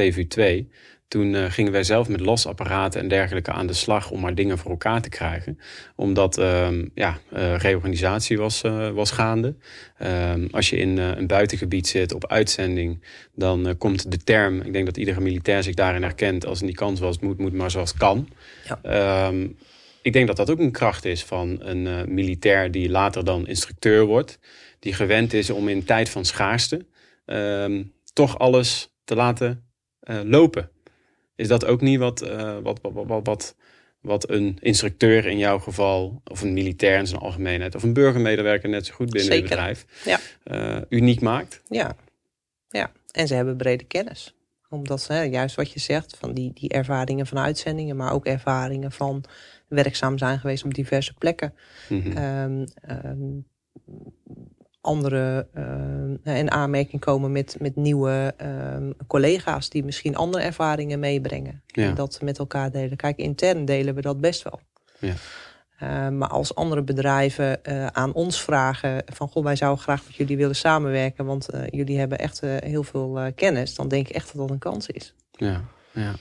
[0.00, 0.66] TV2,
[1.08, 4.58] toen uh, gingen wij zelf met losapparaten en dergelijke aan de slag om maar dingen
[4.58, 5.58] voor elkaar te krijgen.
[5.94, 9.54] Omdat uh, ja, uh, reorganisatie was, uh, was gaande.
[9.98, 13.04] Ehm, als je in een buitengebied zit op uitzending,
[13.34, 16.76] dan komt de term, ik denk dat iedere militair zich daarin herkent, als het niet
[16.76, 18.28] kan zoals het moet, moet maar zoals kan.
[18.82, 19.30] Ja.
[20.06, 23.24] Ehm, ik denk dat dat ook een kracht is van een uh, militair die later
[23.24, 24.38] dan instructeur wordt.
[24.78, 26.86] Die gewend is om in tijd van schaarste
[27.26, 29.64] uh, toch alles te laten
[30.02, 30.70] uh, lopen.
[31.36, 33.56] Is dat ook niet wat, uh, wat, wat, wat, wat,
[34.00, 38.68] wat een instructeur in jouw geval, of een militair in zijn algemeenheid, of een burgermedewerker
[38.68, 39.48] net zo goed binnen Zeker.
[39.48, 39.84] het bedrijf,
[40.44, 40.84] ja.
[40.88, 41.62] uniek maakt?
[41.68, 41.96] Ja.
[42.68, 44.36] ja, en ze hebben brede kennis
[44.68, 48.92] omdat ze, juist wat je zegt, van die, die ervaringen van uitzendingen, maar ook ervaringen
[48.92, 49.24] van
[49.68, 51.54] werkzaam zijn geweest op diverse plekken.
[51.88, 52.64] Mm um,
[53.04, 53.46] um,
[54.80, 55.48] andere
[56.24, 58.34] uh, in aanmerking komen met, met nieuwe
[58.74, 61.62] um, collega's die misschien andere ervaringen meebrengen.
[61.66, 61.84] Ja.
[61.84, 62.96] En dat met elkaar delen.
[62.96, 64.60] Kijk, intern delen we dat best wel.
[64.98, 65.14] Ja.
[65.82, 70.14] Uh, maar als andere bedrijven uh, aan ons vragen van goh, wij zouden graag met
[70.14, 74.26] jullie willen samenwerken, want uh, jullie hebben echt heel veel kennis, dan denk ik echt
[74.26, 75.14] dat dat een kans is.
[75.30, 76.14] Ja, ja.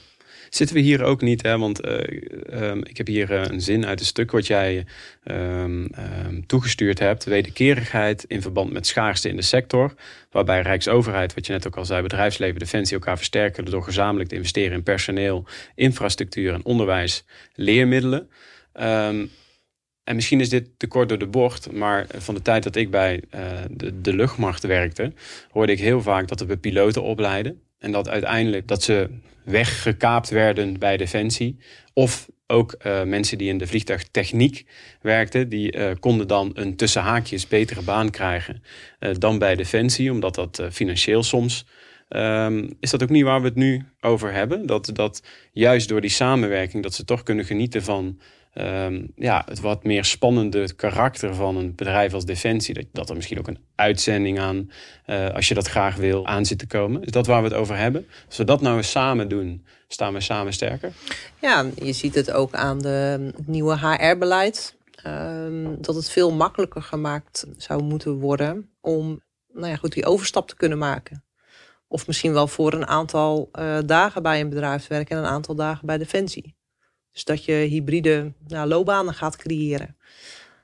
[0.55, 1.57] Zitten we hier ook niet, hè?
[1.57, 4.85] want ehm, ik heb hier een zin uit een stuk wat jij
[5.23, 7.23] ehm, ehm, toegestuurd hebt.
[7.23, 9.93] Wederkerigheid in verband met schaarste in de sector.
[10.31, 14.35] Waarbij Rijksoverheid, wat je net ook al zei, bedrijfsleven, defensie elkaar versterken door gezamenlijk te
[14.35, 18.29] investeren in personeel, infrastructuur en onderwijs, leermiddelen.
[20.05, 22.91] En misschien is dit te kort door de bocht, maar van de tijd dat ik
[22.91, 25.13] bij uh, de, de luchtmacht werkte,
[25.49, 27.61] hoorde ik heel vaak dat we piloten opleiden.
[27.85, 29.09] En dat uiteindelijk dat ze
[29.43, 31.57] weggekaapt werden bij Defensie.
[31.93, 34.65] Of ook uh, mensen die in de vliegtuigtechniek
[35.01, 38.63] werkten, die uh, konden dan een tussen haakjes betere baan krijgen
[38.99, 41.65] dan bij Defensie, omdat dat financieel soms.
[42.09, 44.65] Um, is dat ook niet waar we het nu over hebben?
[44.65, 48.19] Dat, dat juist door die samenwerking, dat ze toch kunnen genieten van
[48.57, 52.73] um, ja, het wat meer spannende karakter van een bedrijf als Defensie.
[52.73, 54.71] Dat, dat er misschien ook een uitzending aan,
[55.07, 57.03] uh, als je dat graag wil, aan zit te komen.
[57.03, 58.07] Is dat waar we het over hebben?
[58.27, 60.91] Als we dat nou samen doen, staan we samen sterker?
[61.41, 64.75] Ja, je ziet het ook aan de, nieuwe HR-beleid.
[65.07, 70.47] Um, dat het veel makkelijker gemaakt zou moeten worden om nou ja, goed, die overstap
[70.47, 71.23] te kunnen maken.
[71.87, 75.55] Of misschien wel voor een aantal uh, dagen bij een bedrijf werken en een aantal
[75.55, 76.54] dagen bij Defensie.
[77.15, 79.95] Dus dat je hybride nou, loopbanen gaat creëren.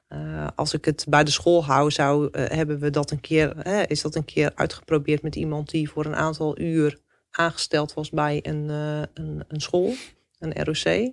[0.09, 3.67] Uh, als ik het bij de school hou, zou, uh, hebben we dat een keer,
[3.89, 6.97] is dat een keer uitgeprobeerd met iemand die voor een aantal uur
[7.31, 9.93] aangesteld was bij een, uh, een, een, school,
[10.39, 11.11] een ROC.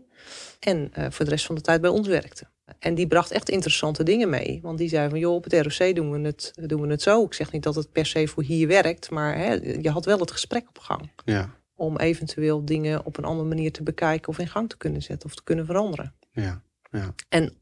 [0.61, 2.47] En voor de rest van de tijd bij ons werkte.
[2.79, 4.59] En die bracht echt interessante dingen mee.
[4.63, 7.25] Want die zei van, joh, op het ROC doen we het, doen we het zo.
[7.25, 10.19] Ik zeg niet dat het per se voor hier werkt, maar hè, je had wel
[10.19, 11.11] het gesprek op gang.
[11.25, 15.03] Ja om eventueel dingen op een andere manier te bekijken of in gang te kunnen
[15.03, 16.15] zetten of te kunnen veranderen.
[16.33, 17.15] Ja, ja.
[17.29, 17.57] En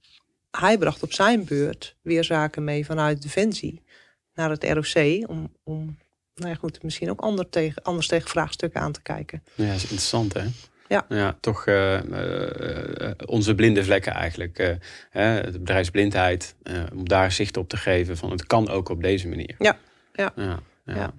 [0.50, 3.82] hij bracht op zijn beurt weer zaken mee vanuit Defensie
[4.34, 5.98] naar het ROC om, om
[6.34, 9.42] nou ja, goed, misschien ook ander tegen, anders tegen vraagstukken aan te kijken.
[9.54, 10.44] Ja, dat is interessant hè?
[10.88, 11.06] Ja.
[11.08, 14.58] ja toch uh, uh, onze blinde vlekken eigenlijk.
[14.58, 14.74] Uh,
[15.42, 16.54] de bedrijfsblindheid,
[16.92, 19.54] om daar zicht op te geven van het kan ook op deze manier.
[19.58, 19.78] Ja,
[20.12, 20.32] ja.
[20.36, 20.60] ja.
[20.94, 21.12] Ja,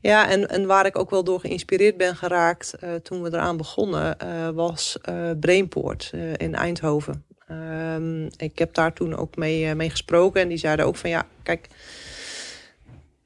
[0.00, 0.28] ja.
[0.28, 4.16] en, en waar ik ook wel door geïnspireerd ben geraakt uh, toen we eraan begonnen,
[4.24, 7.24] uh, was uh, Brainport in Eindhoven.
[7.48, 11.26] Ehm, ik heb daar toen ook mee, mee gesproken en die zeiden ook van ja,
[11.42, 11.68] kijk,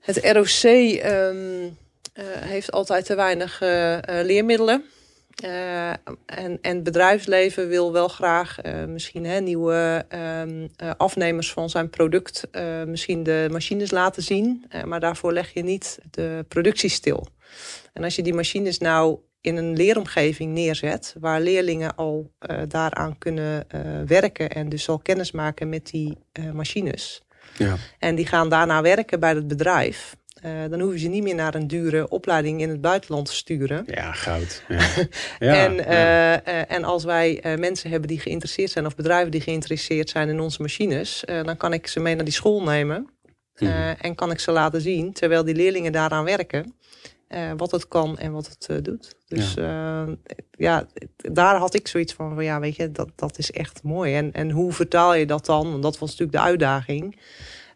[0.01, 0.63] het ROC
[1.05, 1.77] um,
[2.41, 3.61] heeft altijd te weinig
[4.07, 4.85] leermiddelen.
[5.45, 10.07] Uh, en, en het bedrijfsleven wil wel graag uh, misschien hè, nieuwe
[10.41, 12.49] um, uh, afnemers van zijn product,
[12.87, 14.65] misschien de machines laten zien.
[14.85, 17.27] maar daarvoor leg je niet de productie stil.
[17.93, 22.33] En als je die machines nou in een leeromgeving neerzet, waar leerlingen al
[22.69, 23.67] daaraan kunnen
[24.07, 26.19] werken en dus al kennis maken met die
[26.53, 27.23] machines.
[27.57, 27.77] Ja.
[27.99, 30.17] En die gaan daarna werken bij het bedrijf.
[30.45, 33.85] Uh, dan hoeven ze niet meer naar een dure opleiding in het buitenland te sturen.
[33.87, 34.63] Ja, goud.
[34.69, 34.79] Ja.
[35.39, 39.41] ja, en, uh, uh, en als wij mensen hebben die geïnteresseerd zijn, of bedrijven die
[39.41, 43.09] geïnteresseerd zijn in onze machines, dan kan ik ze mee naar die school nemen.
[43.59, 43.69] Mm.
[44.01, 46.75] En kan ik ze laten zien, terwijl die leerlingen daaraan werken,
[47.57, 49.15] wat het kan en wat het doet.
[49.29, 50.07] Dus ja.
[50.51, 50.87] ja.
[51.17, 54.15] daar had ik zoiets van, van ja, weet je, dat, dat is echt mooi.
[54.15, 55.71] En, en hoe vertaal je dat dan?
[55.71, 57.17] Want dat was natuurlijk de uitdaging.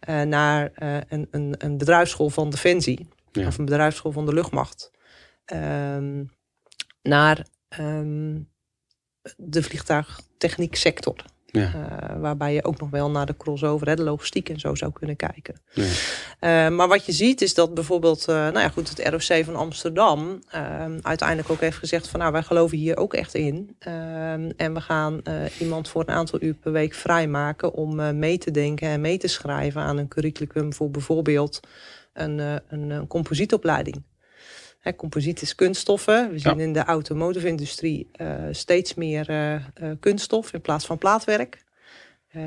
[0.08, 3.08] Uh, naar uh, een, een, een, bedrijfsschool van Defensie.
[3.32, 3.46] Ja.
[3.46, 4.90] Of een bedrijfsschool van de luchtmacht.
[5.52, 6.30] Um,
[7.02, 7.46] naar
[7.78, 8.48] um,
[9.36, 11.24] de vliegtuigtechniek sector.
[11.52, 11.72] Ja.
[11.74, 14.92] Uh, waarbij je ook nog wel naar de crossover, hè, de logistiek en zo zou
[14.92, 15.60] kunnen kijken.
[15.72, 15.82] Ja.
[15.84, 19.56] Uh, maar wat je ziet is dat bijvoorbeeld, uh, nou ja, goed, het ROC van
[19.56, 20.42] Amsterdam
[21.02, 23.76] uiteindelijk ook heeft gezegd van, nou, wij geloven hier ook echt in.
[24.56, 25.22] en we gaan
[25.58, 29.28] iemand voor een aantal uur per week vrijmaken om mee te denken en mee te
[29.28, 31.60] schrijven aan een curriculum voor bijvoorbeeld
[32.12, 34.02] een, een, een composietopleiding.
[34.82, 36.30] Hè, composiet is kunststoffen.
[36.30, 36.62] We zien ja.
[36.64, 41.64] in de automotive industrie uh, steeds meer uh, uh, kunststof in plaats van plaatwerk.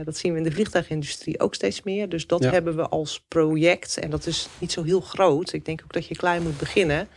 [0.04, 2.10] dat zien we in de vliegtuigindustrie ook steeds meer.
[2.10, 2.50] Dus dat ja.
[2.50, 5.54] hebben we als project, en dat is niet zo heel groot.
[5.54, 7.08] Ik denk ook dat je klein moet beginnen.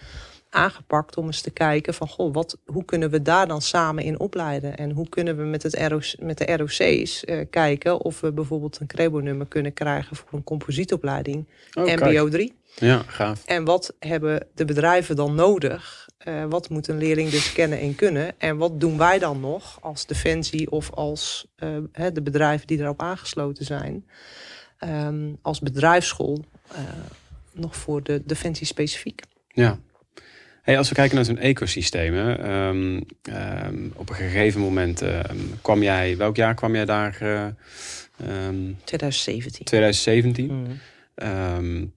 [0.51, 4.19] Aangepakt om eens te kijken van goh, wat, hoe kunnen we daar dan samen in
[4.19, 4.77] opleiden?
[4.77, 8.87] En hoe kunnen we met, het ROC, met de ROC's kijken of we bijvoorbeeld een
[8.87, 12.57] Crebo-nummer kunnen krijgen voor een composietopleiding oh, MBO 3.
[12.75, 13.45] Ja, gaaf.
[13.45, 16.09] En wat hebben de bedrijven dan nodig?
[16.29, 18.41] Uh, wat moet een leerling dus kennen en kunnen?
[18.41, 22.79] En wat doen wij dan nog als Defensie of als uh, hè, de bedrijven die
[22.79, 24.07] erop aangesloten zijn?
[24.85, 26.45] Um, als bedrijfsschool
[27.53, 29.23] nog voor de Defensie specifiek.
[29.49, 29.79] Ja.
[30.69, 35.03] Hey, als we kijken naar zo'n ecosysteem, um, um, op een gegeven moment
[35.63, 37.13] kwam jij, welk jaar kwam jij daar?
[38.85, 39.65] 2017.
[39.65, 40.81] 2017.
[41.15, 41.93] Mm.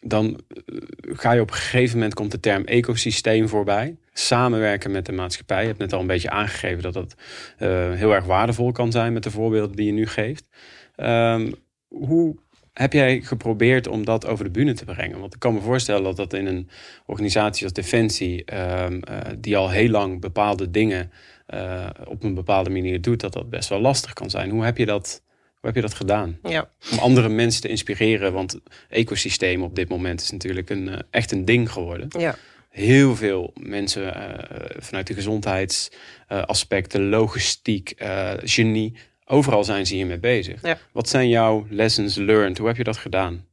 [0.00, 3.96] dan eh, ga je op een gegeven moment komt de term ecosysteem voorbij.
[4.12, 5.60] Samenwerken met de maatschappij.
[5.60, 7.14] Je hebt net al een beetje aangegeven dat dat
[7.58, 10.48] uh, heel erg waardevol kan zijn met de voorbeelden die je nu geeft.
[10.96, 11.54] Um,
[11.88, 12.36] hoe
[12.78, 15.20] heb jij geprobeerd om dat over de bühne te brengen?
[15.20, 16.68] Want ik kan me voorstellen dat dat in een
[17.06, 21.10] organisatie als Defensie, um, uh, die al heel lang bepaalde dingen
[21.54, 24.50] uh, op een bepaalde manier doet, dat dat best wel lastig kan zijn.
[24.50, 26.38] Hoe heb je dat hoe heb je dat gedaan?
[26.42, 26.70] Ja.
[26.92, 28.32] Om andere mensen te inspireren.
[28.32, 32.08] Want ecosysteem op dit moment is natuurlijk een, uh, echt een ding geworden.
[32.18, 32.36] Ja.
[32.68, 34.14] Heel veel mensen
[34.78, 37.94] vanuit de gezondheidsaspecten, logistiek,
[38.42, 38.96] genie.
[39.28, 40.62] Overal zijn ze hiermee bezig.
[40.62, 40.78] Ja.
[40.92, 42.58] Wat zijn jouw lessons learned?
[42.58, 43.46] Hoe heb je dat gedaan?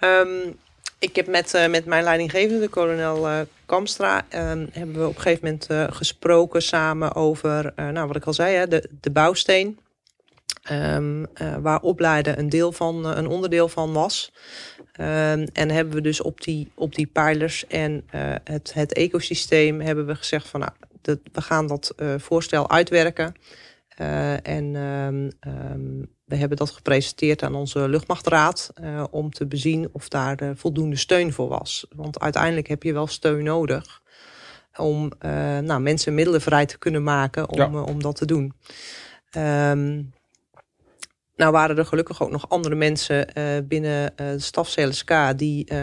[0.00, 0.56] Um,
[0.98, 5.20] ik heb met, uh, met mijn leidinggevende, kolonel uh, Kamstra, um, hebben we op een
[5.20, 9.78] gegeven moment uh, gesproken samen over, nou wat ik al zei, hè, de, de bouwsteen.
[10.70, 14.32] Um, uh, waar opleiden een deel van, een onderdeel van was.
[15.00, 18.04] Um, en hebben we dus op die, op die pijlers en
[18.44, 23.34] het, het ecosysteem hebben we gezegd van nou, dat, we gaan dat voorstel uitwerken.
[24.42, 25.30] En um,
[26.24, 28.72] we hebben dat gepresenteerd aan onze luchtmachtraad
[29.10, 31.86] om te bezien of daar voldoende steun voor was.
[31.96, 34.02] Want uiteindelijk heb je wel steun nodig
[34.76, 35.12] om
[35.62, 37.82] nou, mensen middelen vrij te kunnen maken om, ja.
[37.82, 38.52] om dat te doen.
[39.36, 40.12] Um,
[41.38, 45.72] nou waren er gelukkig ook nog andere mensen uh, binnen uh, de staf CLSK die
[45.72, 45.78] uh,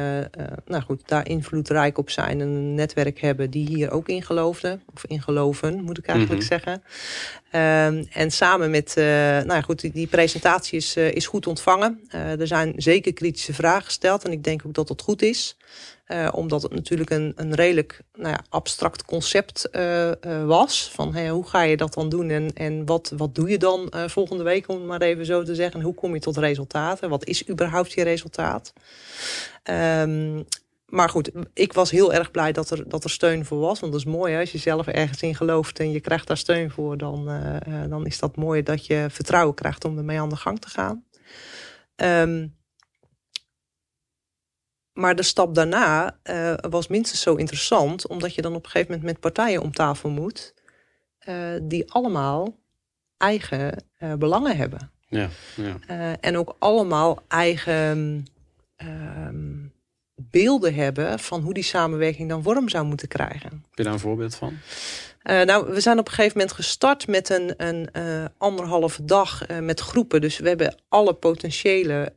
[0.65, 4.81] nou goed, daar invloedrijk op zijn en een netwerk hebben die hier ook in geloofden.
[4.93, 6.61] Of in geloven, moet ik eigenlijk mm -hmm.
[6.63, 6.83] zeggen.
[7.91, 11.99] Um, en samen met, nou ja, goed, die, die presentatie is, is goed ontvangen.
[12.09, 15.57] er zijn zeker kritische vragen gesteld en ik denk ook dat dat goed is.
[16.07, 20.91] Uh, omdat het natuurlijk een, een redelijk nou ja, abstract concept uh, uh, was.
[20.93, 24.43] Van hoe ga je dat dan doen en, en wat, wat doe je dan volgende
[24.43, 25.79] week, om het maar even zo te zeggen.
[25.79, 27.09] En hoe kom je tot resultaten?
[27.09, 28.73] Wat is überhaupt je resultaat?
[29.99, 30.45] Um,
[30.85, 33.79] maar goed, ik was heel erg blij dat er, dat er steun voor was.
[33.79, 36.71] Want dat is mooi als je zelf ergens in gelooft en je krijgt daar steun
[36.71, 36.97] voor.
[36.97, 37.29] Dan,
[37.89, 41.03] dan is dat mooi dat je vertrouwen krijgt om ermee aan de gang te gaan.
[41.95, 42.55] Um,
[44.95, 48.91] maar de stap daarna uh, was minstens zo interessant, omdat je dan op een gegeven
[48.91, 50.53] moment met partijen om tafel moet,
[51.27, 52.57] uh, die allemaal
[53.17, 54.91] eigen uh, belangen hebben.
[55.07, 56.15] Ja, ja.
[56.19, 58.25] en ook allemaal eigen
[58.75, 59.67] ehm,
[60.15, 63.49] beelden hebben van hoe die samenwerking dan vorm zou moeten krijgen.
[63.49, 64.57] Heb je daar een voorbeeld van?
[65.29, 69.49] Uh, nou, we zijn op een gegeven moment gestart met een, een uh, anderhalve dag
[69.49, 70.21] uh, met groepen.
[70.21, 72.13] Dus we hebben alle potentiële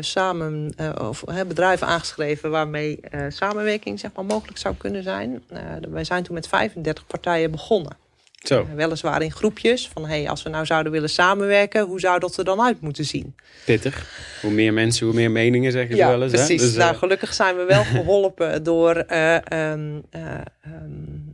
[0.00, 5.42] samen, of, bedrijven aangeschreven waarmee samenwerking zeg maar, mogelijk zou kunnen zijn.
[5.88, 7.96] wij zijn toen met 35 partijen begonnen.
[8.42, 8.66] Zo.
[8.74, 9.88] weliswaar in groepjes.
[9.88, 13.04] Van hey, als we nou zouden willen samenwerken, hoe zou dat er dan uit moeten
[13.04, 13.34] zien?
[13.64, 14.06] Pittig.
[14.40, 16.32] Hoe meer mensen, hoe meer meningen, zeggen ja, ze wel eens.
[16.32, 16.60] Precies.
[16.60, 16.66] Hè?
[16.66, 19.04] Dus, nou, gelukkig zijn we wel geholpen door.
[19.12, 21.31] Um, um,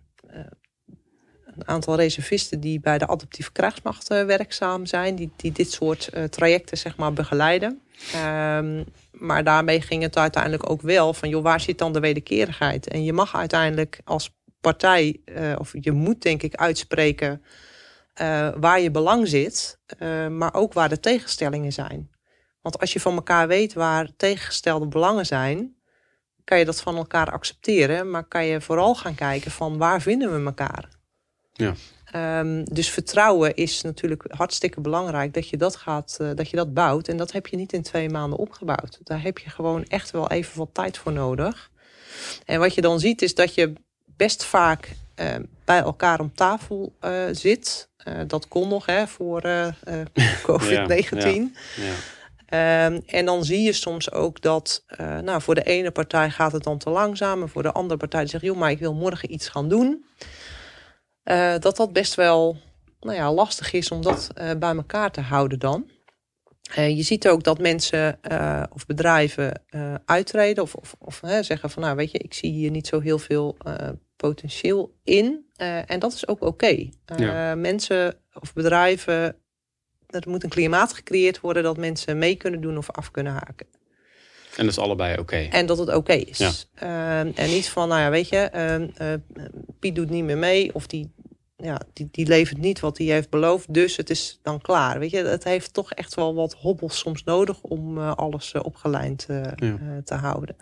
[1.58, 6.10] een aantal reservisten die bij de adaptieve krijgsmacht uh, werkzaam zijn, die, die dit soort
[6.14, 7.82] uh, trajecten zeg maar begeleiden.
[8.16, 12.88] Um, maar daarmee ging het uiteindelijk ook wel van, joh, waar zit dan de wederkerigheid?
[12.88, 17.42] En je mag uiteindelijk als partij, uh, of je moet denk ik uitspreken
[18.60, 19.78] waar je belang zit,
[20.30, 22.10] maar ook waar de tegenstellingen zijn.
[22.60, 25.76] Want als je van elkaar weet waar tegengestelde belangen zijn,
[26.44, 30.38] kan je dat van elkaar accepteren, maar kan je vooral gaan kijken van waar vinden
[30.38, 30.88] we elkaar?
[31.58, 31.74] Ja.
[32.14, 36.74] Um, dus vertrouwen is natuurlijk hartstikke belangrijk dat je dat gaat, uh, dat je dat
[36.74, 37.08] bouwt.
[37.08, 38.98] En dat heb je niet in twee maanden opgebouwd.
[39.02, 41.70] Daar heb je gewoon echt wel even wat tijd voor nodig.
[42.44, 43.72] En wat je dan ziet is dat je
[44.04, 47.88] best vaak uh, bij elkaar om tafel uh, zit.
[48.26, 49.42] dat kon nog hè, voor
[50.48, 51.08] COVID-19.
[51.10, 52.86] Ja, ja, ja.
[52.86, 54.84] Um, en dan zie je soms ook dat,
[55.22, 57.42] nou, voor de ene partij gaat het dan te langzaam.
[57.42, 60.04] En voor de andere partij zegt, joh, maar ik wil morgen iets gaan doen.
[61.30, 62.56] Uh, dat dat best wel
[63.00, 65.90] nou ja, lastig is om dat uh, bij elkaar te houden dan.
[66.78, 68.20] Uh, je ziet ook dat mensen
[68.72, 69.62] of bedrijven
[70.04, 73.18] uittreden of, of, of zeggen van nou weet je, ik zie hier niet zo heel
[73.18, 73.56] veel
[74.16, 75.44] potentieel in.
[75.86, 76.46] en dat is ook oké.
[76.46, 76.92] Okay.
[77.16, 77.54] Ja.
[77.54, 79.36] Mensen of bedrijven,
[80.06, 83.66] er moet een klimaat gecreëerd worden dat mensen mee kunnen doen of af kunnen haken.
[84.58, 85.20] En dat is allebei oké.
[85.20, 85.48] Okay.
[85.48, 86.38] En dat het oké okay is.
[86.38, 86.52] Ja.
[86.82, 89.14] Uh, en niet van, nou ja, weet je, uh, uh,
[89.78, 90.74] Piet doet niet meer mee.
[90.74, 91.12] Of die,
[91.62, 93.74] ja, die, die levert niet wat hij heeft beloofd.
[93.74, 94.98] Dus het is dan klaar.
[94.98, 99.54] Weet je, het heeft toch echt wel wat hobbels soms nodig om alles opgelijnd ja.
[100.04, 100.56] te houden.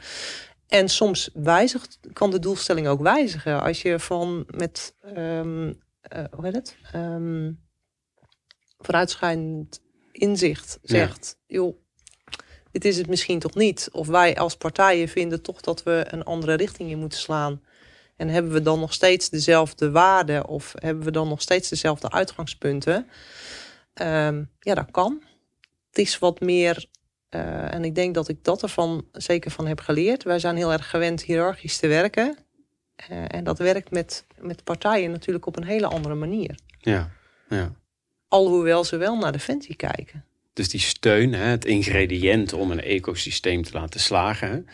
[0.67, 3.63] En soms wijzigt, kan de doelstelling ook wijzigen.
[3.63, 5.81] Als je van met, um,
[6.31, 6.77] hoe heet het?
[6.95, 7.61] Um,
[8.79, 9.81] vooruitschijnend
[10.13, 11.57] inzicht zegt, ja.
[11.57, 11.77] joh
[12.79, 13.89] dit is het misschien toch niet.
[13.93, 17.63] Of wij als partijen vinden toch dat we een andere richting in moeten slaan.
[18.17, 22.11] En hebben we dan nog steeds dezelfde waarden of hebben we dan nog steeds dezelfde
[22.11, 23.07] uitgangspunten?
[23.95, 25.23] Ehm, ja, dat kan.
[25.89, 26.87] Het is wat meer,
[27.31, 30.23] uh, en ik denk dat ik dat ervan zeker van heb geleerd.
[30.23, 32.37] Wij zijn heel erg gewend hiërarchisch te werken.
[33.11, 36.59] Uh, en dat werkt met, met partijen natuurlijk op een hele andere manier.
[36.79, 37.11] Ja,
[37.49, 37.73] ja.
[38.29, 40.25] Alhoewel ze wel naar Defensie kijken.
[40.53, 44.67] Dus die steun, hè, het ingrediënt om een ecosysteem te laten slagen.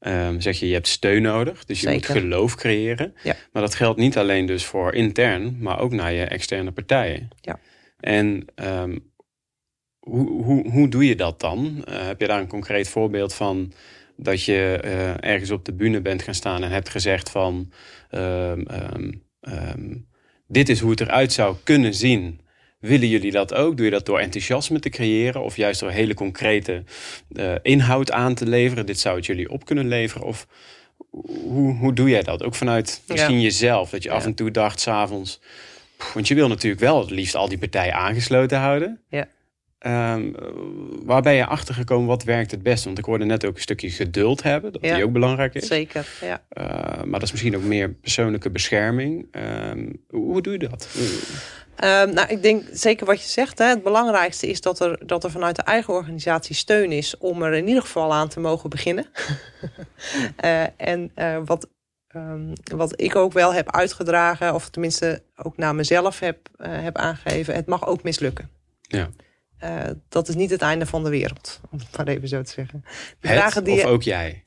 [0.00, 1.64] Um, zeg je, je hebt steun nodig.
[1.64, 3.14] Dus je moet geloof creëren.
[3.22, 3.36] Ja.
[3.52, 7.28] Maar dat geldt niet alleen dus voor intern, maar ook naar je externe partijen.
[7.40, 7.58] Ja.
[8.00, 9.12] En um,
[9.98, 11.84] hoe, hoe, hoe doe je dat dan?
[11.88, 13.72] Uh, heb je daar een concreet voorbeeld van
[14.16, 17.72] dat je uh, ergens op de bühne bent gaan staan en hebt gezegd van
[18.10, 19.20] um,
[20.46, 22.40] dit is hoe het eruit zou kunnen zien
[22.78, 23.76] Willen jullie dat ook?
[23.76, 26.82] Doe je dat door enthousiasme te creëren of juist door hele concrete
[27.32, 28.86] uh, inhoud aan te leveren?
[28.86, 30.26] Dit zou het jullie op kunnen leveren?
[30.26, 30.46] Of
[31.10, 32.42] hoe, hoe doe jij dat?
[32.42, 35.40] Ook vanuit misschien jezelf, dat je af en toe dacht s'avonds.
[36.14, 39.00] Want je wil natuurlijk wel het liefst al die partijen aangesloten houden.
[39.08, 39.28] Ja.
[40.14, 40.34] Um,
[41.04, 42.84] waar ben je achter gekomen wat werkt het best?
[42.84, 45.66] Want ik hoorde net ook een stukje geduld hebben, dat die ook belangrijk is.
[45.66, 46.42] Zeker, ja.
[46.52, 46.64] Uh,
[47.02, 49.26] maar dat is misschien ook meer persoonlijke bescherming.
[49.70, 50.88] Um, hoe doe je dat?
[51.84, 53.58] Um, nou, ik denk zeker wat je zegt.
[53.58, 57.42] Hè, het belangrijkste is dat er, dat er vanuit de eigen organisatie steun is om
[57.42, 59.06] er in ieder geval aan te mogen beginnen.
[60.44, 60.62] uh,
[60.92, 61.68] en uh, wat,
[62.16, 67.54] um, wat ik ook wel heb uitgedragen, of tenminste ook naar mezelf heb, heb aangegeven,
[67.54, 68.50] het mag ook mislukken.
[68.80, 69.08] Ja.
[70.08, 72.84] Dat is niet het einde van de wereld, om het maar even zo te zeggen.
[73.20, 74.42] De het, die, of ook jij?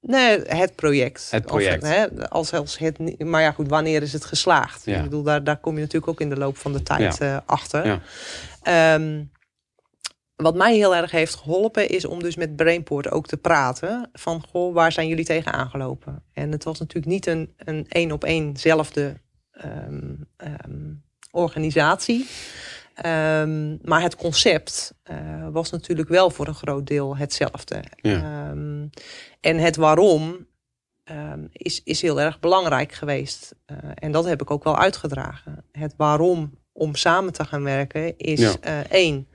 [0.00, 1.30] Nee, het project.
[1.30, 1.82] Het project.
[1.82, 4.84] Of, hè, als, als het, maar ja, goed, wanneer is het geslaagd?
[4.84, 4.96] Ja.
[4.96, 7.34] Ik bedoel, daar, daar kom je natuurlijk ook in de loop van de tijd ja.
[7.34, 8.00] uh, achter.
[8.62, 8.94] Ja.
[8.94, 9.30] Um,
[10.36, 14.10] wat mij heel erg heeft geholpen is om dus met Brainport ook te praten.
[14.12, 16.22] Van, goh, waar zijn jullie tegen aangelopen?
[16.32, 19.20] En het was natuurlijk niet een een één op éénzelfde
[19.64, 20.28] um,
[20.66, 22.26] um, organisatie.
[23.06, 27.82] Um, maar het concept uh, was natuurlijk wel voor een groot deel hetzelfde.
[27.96, 28.50] Ja.
[28.50, 28.90] Um,
[29.40, 30.46] en het waarom
[31.04, 33.54] um, is, is heel erg belangrijk geweest.
[33.66, 35.64] Uh, en dat heb ik ook wel uitgedragen.
[35.72, 38.54] Het waarom om samen te gaan werken is ja.
[38.64, 39.28] uh, één.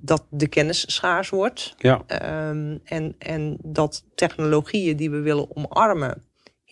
[0.00, 1.74] dat de kennis schaars wordt.
[1.78, 2.02] Ja.
[2.84, 6.22] en, en dat technologieën die we willen omarmen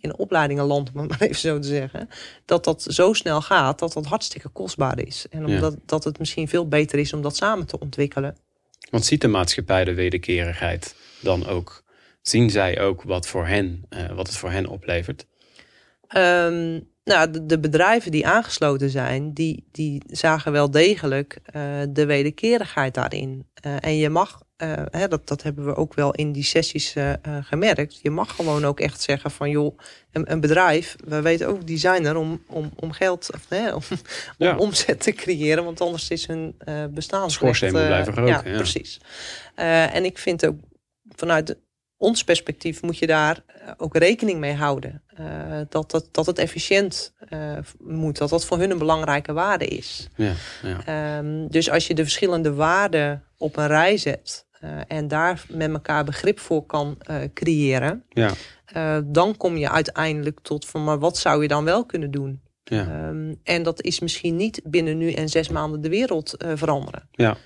[0.03, 2.09] in opleidingenland, om het maar even zo te zeggen,
[2.45, 5.27] dat dat zo snel gaat dat dat hartstikke kostbaar is.
[5.31, 5.79] En omdat ja.
[5.87, 8.37] dat het misschien veel beter is om dat samen te ontwikkelen.
[8.91, 11.83] Want ziet de maatschappij de wederkerigheid dan ook?
[12.23, 15.27] Zien zij ook wat, voor hen, uh, wat het voor hen oplevert?
[16.17, 22.07] Um, nou, de, de, bedrijven die aangesloten zijn, die, die zagen wel degelijk uh, de
[22.07, 23.47] wederkerigheid daarin.
[23.67, 24.43] Uh, en je mag
[24.91, 27.99] hè, dat, dat hebben we ook wel in die sessies uh, uh, gemerkt.
[28.03, 29.79] Je mag gewoon ook echt zeggen van joh,
[30.13, 33.83] een, een bedrijf, we weten ook designer om, om, om geld, of, hè, om,
[34.39, 34.53] ja.
[34.53, 36.55] om omzet te creëren, want anders is hun
[36.91, 37.33] bestaansrecht...
[37.33, 38.33] Schoorsteen moet blijven roken.
[38.33, 38.57] Ja, ja.
[38.57, 39.01] precies.
[39.55, 40.57] en ik vind ook
[41.17, 41.57] vanuit
[41.97, 43.43] ons perspectief moet je daar
[43.77, 45.03] ook rekening mee houden.
[45.21, 49.67] Uh, dat, dat, dat het efficiënt uh, moet, dat dat voor hun een belangrijke waarde
[49.67, 50.09] is.
[50.17, 50.33] Ja,
[50.63, 51.19] ja.
[51.19, 54.52] Um, dus als je de verschillende waarden op een rij zet uh,
[54.87, 56.99] en daar met elkaar begrip voor kan
[57.35, 58.33] creëren, ja.
[59.05, 62.41] dan kom je uiteindelijk tot van, maar wat zou je dan wel kunnen doen?
[62.65, 63.09] Ja.
[63.09, 67.09] Um, en dat is misschien niet binnen nu en zes maanden de wereld veranderen.
[67.11, 67.37] Ja.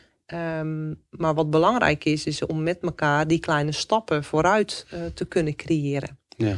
[0.60, 5.24] Um, maar wat belangrijk is, is om met elkaar die kleine stappen vooruit uh, te
[5.24, 6.18] kunnen creëren.
[6.36, 6.56] Ja.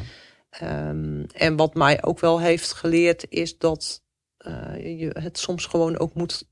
[0.63, 4.03] Um, en wat mij ook wel heeft geleerd, is dat
[4.47, 6.47] uh, je het soms gewoon ook moet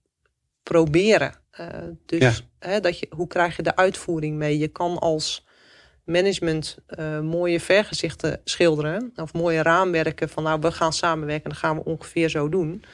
[0.70, 1.34] proberen.
[1.60, 1.66] Uh,
[2.06, 2.68] dus ja.
[2.68, 4.58] hè, dat je, hoe krijg je de uitvoering mee?
[4.58, 5.44] Je kan als
[6.04, 6.78] management
[7.22, 12.28] mooie vergezichten schilderen of mooie raamwerken van nou we gaan samenwerken, dan gaan we ongeveer
[12.28, 12.84] zo doen.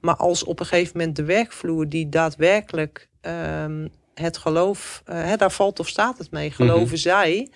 [0.00, 5.36] Maar als op een gegeven moment de werkvloer die daadwerkelijk um, het geloof, uh, hè,
[5.36, 6.50] daar valt of staat het mee.
[6.50, 6.96] Geloven mm -hmm.
[6.96, 7.50] zij,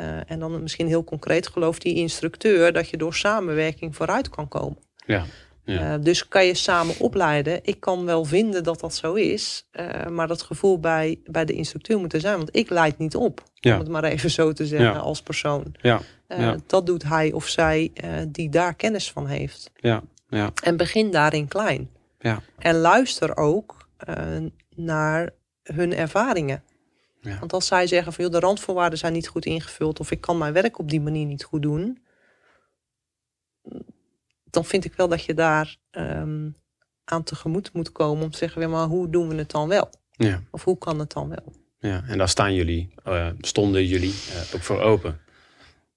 [0.00, 4.48] uh, en dan misschien heel concreet, gelooft die instructeur dat je door samenwerking vooruit kan
[4.48, 4.78] komen.
[5.06, 5.24] Ja.
[5.66, 5.96] Ja.
[5.96, 7.60] Uh, dus kan je samen opleiden.
[7.62, 9.66] Ik kan wel vinden dat dat zo is,
[10.08, 12.36] maar dat gevoel bij, bij de instructeur moet er zijn.
[12.36, 13.72] Want ik leid niet op, ja.
[13.72, 14.98] om het maar even zo te zeggen, ja.
[14.98, 15.74] als persoon.
[15.80, 16.00] Ja.
[16.66, 17.92] Dat doet hij of zij
[18.28, 19.70] die daar kennis van heeft.
[19.76, 20.02] Ja.
[20.28, 20.50] Ja.
[20.62, 21.90] En begin daarin klein.
[22.18, 22.40] Ja.
[22.58, 23.88] En luister ook
[24.74, 25.30] naar
[25.62, 26.62] hun ervaringen.
[27.20, 27.38] Ja.
[27.38, 30.38] Want als zij zeggen van joh, de randvoorwaarden zijn niet goed ingevuld of ik kan
[30.38, 31.98] mijn werk op die manier niet goed doen,
[34.56, 36.54] dan vind ik wel dat je daar um,
[37.04, 39.90] aan tegemoet moet komen om te zeggen, maar hoe doen we het dan wel?
[40.10, 40.42] Ja.
[40.50, 41.52] Of hoe kan het dan wel?
[41.78, 42.02] ja.
[42.06, 45.20] En daar staan jullie, uh, stonden jullie uh, ook voor open.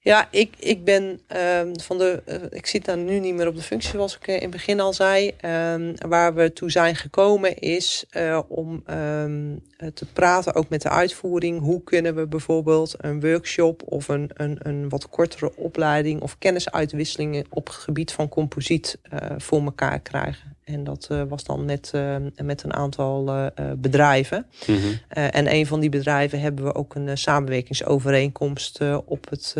[0.01, 2.23] Ja, ik, ik ben uh, van de.
[2.25, 4.79] Uh, ik zit dan nu niet meer op de functie, zoals ik in het begin
[4.79, 5.33] al zei.
[5.45, 10.89] Um, waar we toe zijn gekomen is uh, om um, te praten ook met de
[10.89, 11.59] uitvoering.
[11.59, 17.45] Hoe kunnen we bijvoorbeeld een workshop of een, een, een wat kortere opleiding of kennisuitwisselingen
[17.49, 18.97] op het gebied van composiet
[19.37, 20.57] voor elkaar krijgen.
[20.69, 23.47] En dat uh, was dan met, uh, met een aantal uh,
[23.77, 24.45] bedrijven.
[24.67, 24.99] Mm -hmm.
[25.09, 29.55] en een van die bedrijven hebben we ook een samenwerkingsovereenkomst op het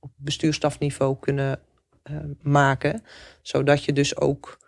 [0.00, 1.58] op bestuurstafniveau kunnen
[2.42, 3.02] maken.
[3.42, 4.58] Zodat je dus ook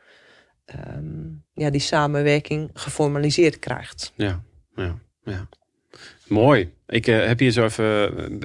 [0.96, 4.12] um, ja, die samenwerking geformaliseerd krijgt.
[4.14, 4.42] Ja,
[4.74, 5.48] ja, ja.
[6.28, 6.70] Mooi.
[6.86, 7.84] Ik uh, heb hier zo even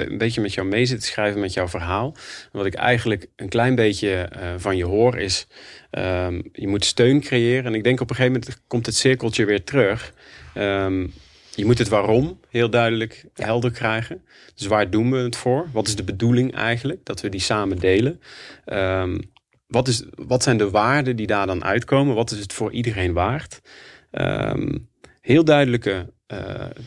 [0.08, 2.16] een beetje met jou mee zitten schrijven met jouw verhaal.
[2.52, 5.48] wat ik eigenlijk een klein beetje uh, van je hoor is...
[5.92, 7.66] Um, je moet steun creëren.
[7.66, 10.14] En ik denk op een gegeven moment komt het cirkeltje weer terug.
[10.58, 11.14] Um,
[11.56, 14.22] je moet het waarom heel duidelijk helder krijgen.
[14.56, 15.70] Dus waar doen we het voor?
[15.72, 17.06] Wat is de bedoeling eigenlijk?
[17.06, 18.22] Dat we die samen delen.
[18.66, 19.32] Um,
[19.68, 22.16] wat, is, wat zijn de waarden die daar dan uitkomen?
[22.16, 23.62] Wat is het voor iedereen waard?
[25.22, 26.14] heel duidelijke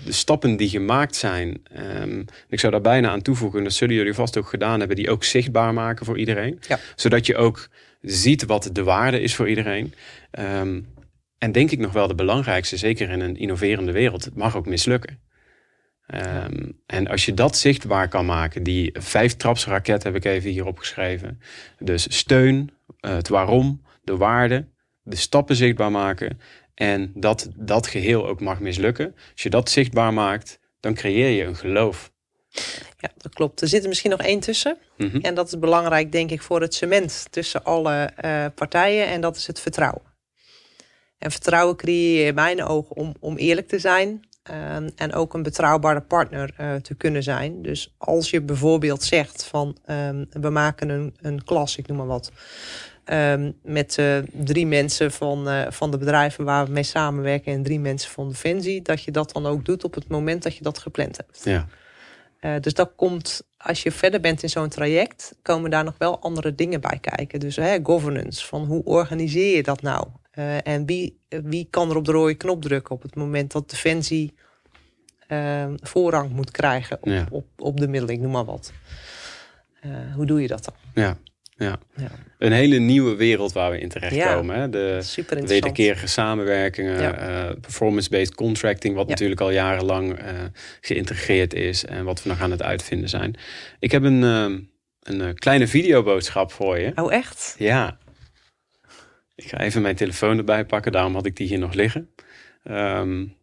[0.05, 1.63] de stappen die gemaakt zijn.
[2.01, 5.11] Um, ik zou daar bijna aan toevoegen, dat zullen jullie vast ook gedaan hebben, die
[5.11, 6.59] ook zichtbaar maken voor iedereen.
[6.69, 6.79] Ja.
[6.97, 7.69] Zodat je ook
[8.01, 9.95] ziet wat de waarde is voor iedereen.
[10.39, 10.87] Um,
[11.39, 14.67] en denk ik nog wel de belangrijkste, zeker in een innoverende wereld, het mag ook
[14.67, 15.19] mislukken.
[16.15, 20.67] Um, en als je dat zichtbaar kan maken, die vijf trapsraket heb ik even hier
[20.67, 21.41] opgeschreven.
[21.79, 22.71] Dus steun,
[23.01, 24.69] uh, het waarom, de waarde,
[25.03, 26.41] de stappen zichtbaar maken
[26.77, 29.15] en dat dat geheel ook mag mislukken.
[29.33, 32.13] Als je dat zichtbaar maakt, dan creëer je een geloof.
[32.99, 33.61] Ja, dat klopt.
[33.61, 34.79] Er zit er misschien nog één tussen.
[34.97, 35.21] Mm -hmm.
[35.21, 39.07] En dat is belangrijk, denk ik, voor het cement tussen alle uh, partijen.
[39.07, 40.03] En dat is het vertrouwen.
[41.19, 44.25] En vertrouwen creëer je in mijn ogen om, om eerlijk te zijn.
[44.51, 47.63] Uh, en ook een betrouwbare partner uh, te kunnen zijn.
[47.63, 52.07] Dus als je bijvoorbeeld zegt van um, we maken een, een klas, ik noem maar
[52.07, 52.33] wat.
[53.13, 57.63] Um, met uh, drie mensen van, uh, van de bedrijven waar we mee samenwerken en
[57.63, 60.63] drie mensen van Defensie, dat je dat dan ook doet op het moment dat je
[60.63, 61.41] dat gepland hebt.
[61.45, 61.67] Ja.
[62.41, 66.21] Uh, dus dat komt, als je verder bent in zo'n traject, komen daar nog wel
[66.21, 67.41] andere dingen bij kijken.
[67.41, 70.07] Dus hè, governance, van hoe organiseer je dat nou?
[70.63, 74.35] en wie, wie kan er op de rode knop drukken op het moment dat Defensie
[75.83, 77.27] voorrang moet krijgen op, ja.
[77.31, 78.73] op, op de middelen, ik noem maar wat.
[80.15, 81.05] hoe doe je dat dan?
[81.05, 81.17] Ja.
[81.57, 81.79] Ja.
[81.97, 82.11] ja.
[82.39, 84.57] Een hele nieuwe wereld waar we in terechtkomen.
[84.57, 87.49] Ja, de super wederkerige samenwerkingen, ja.
[87.49, 90.29] uh, performance-based contracting, wat natuurlijk al jarenlang uh,
[90.81, 93.35] geïntegreerd is en wat we nog aan het uitvinden zijn.
[93.79, 94.59] Ik heb een, uh,
[95.03, 96.93] een kleine videoboodschap voor je.
[96.95, 97.55] Oh, echt?
[97.59, 97.99] Ja.
[99.35, 102.11] Ik ga even mijn telefoon erbij pakken, daarom had ik die hier nog liggen.
[102.65, 103.37] Um,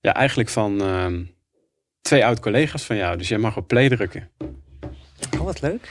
[0.00, 1.34] ja, eigenlijk van um,
[2.00, 4.30] twee oud-collega's van jou, dus jij mag op play drukken.
[5.34, 5.88] Oh, wat leuk.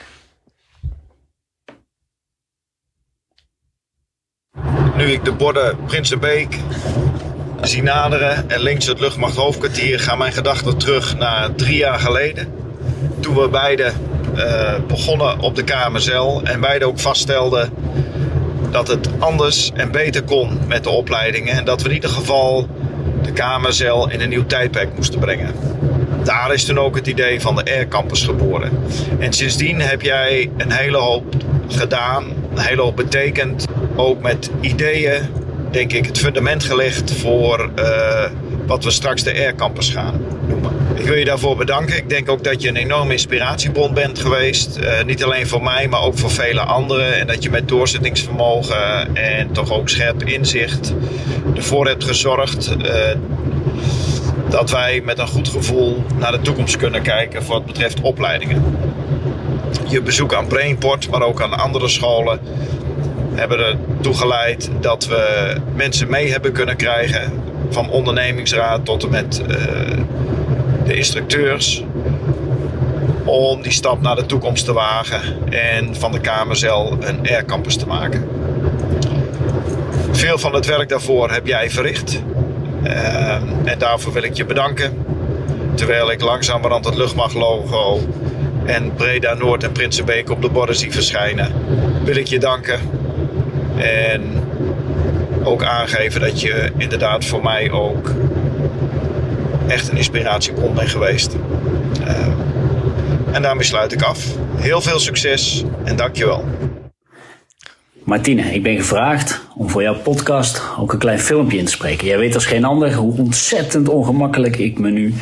[5.01, 6.57] Nu ik de borden Prinsenbeek
[7.61, 12.47] zie naderen en links het luchtmachthoofdkwartier, gaan mijn gedachten terug naar drie jaar geleden.
[13.19, 13.91] Toen we beide
[14.35, 17.69] uh, begonnen op de KMSL en beide ook vaststelden
[18.71, 21.53] dat het anders en beter kon met de opleidingen.
[21.53, 22.67] En dat we in ieder geval
[23.21, 25.53] de KMSL in een nieuw tijdperk moesten brengen.
[26.23, 28.71] Daar is toen ook het idee van de Air Campus geboren.
[29.19, 31.35] En sindsdien heb jij een hele hoop
[31.67, 32.23] gedaan,
[32.55, 33.65] een hele hoop betekend.
[33.95, 35.21] Ook met ideeën,
[35.71, 38.23] denk ik, het fundament gelegd voor uh,
[38.65, 40.71] wat we straks de Air Campus gaan noemen.
[40.95, 41.97] Ik wil je daarvoor bedanken.
[41.97, 44.77] Ik denk ook dat je een enorme inspiratiebron bent geweest.
[44.77, 47.19] Uh, niet alleen voor mij, maar ook voor vele anderen.
[47.19, 50.93] En dat je met doorzettingsvermogen en toch ook scherp inzicht
[51.55, 52.75] ervoor hebt gezorgd.
[52.81, 52.87] Uh,
[54.49, 58.63] dat wij met een goed gevoel naar de toekomst kunnen kijken wat betreft opleidingen.
[59.87, 62.39] Je bezoek aan Brainport, maar ook aan andere scholen,
[63.33, 67.31] hebben ertoe geleid dat we mensen mee hebben kunnen krijgen.
[67.69, 69.55] Van ondernemingsraad tot en met uh,
[70.85, 71.83] de instructeurs.
[73.23, 77.75] Om die stap naar de toekomst te wagen en van de KMSL een Air Campus
[77.75, 78.27] te maken.
[80.11, 82.21] Veel van het werk daarvoor heb jij verricht.
[82.83, 85.05] Uh, en daarvoor wil ik je bedanken.
[85.73, 87.99] Terwijl ik langzamerhand het luchtmachtlogo
[88.65, 91.51] en Breda Noord en Prinsenbeek op de borden zie verschijnen,
[92.03, 92.79] wil ik je danken.
[93.77, 94.21] En
[95.43, 98.11] ook aangeven dat je inderdaad voor mij ook
[99.67, 101.35] echt een inspiratiebron bent geweest.
[102.01, 102.27] Uh,
[103.31, 104.25] en daarmee sluit ik af.
[104.55, 106.45] Heel veel succes en dankjewel.
[108.11, 112.07] Martine, ik ben gevraagd om voor jouw podcast ook een klein filmpje in te spreken.
[112.07, 115.13] Jij weet als geen ander hoe ontzettend ongemakkelijk ik me nu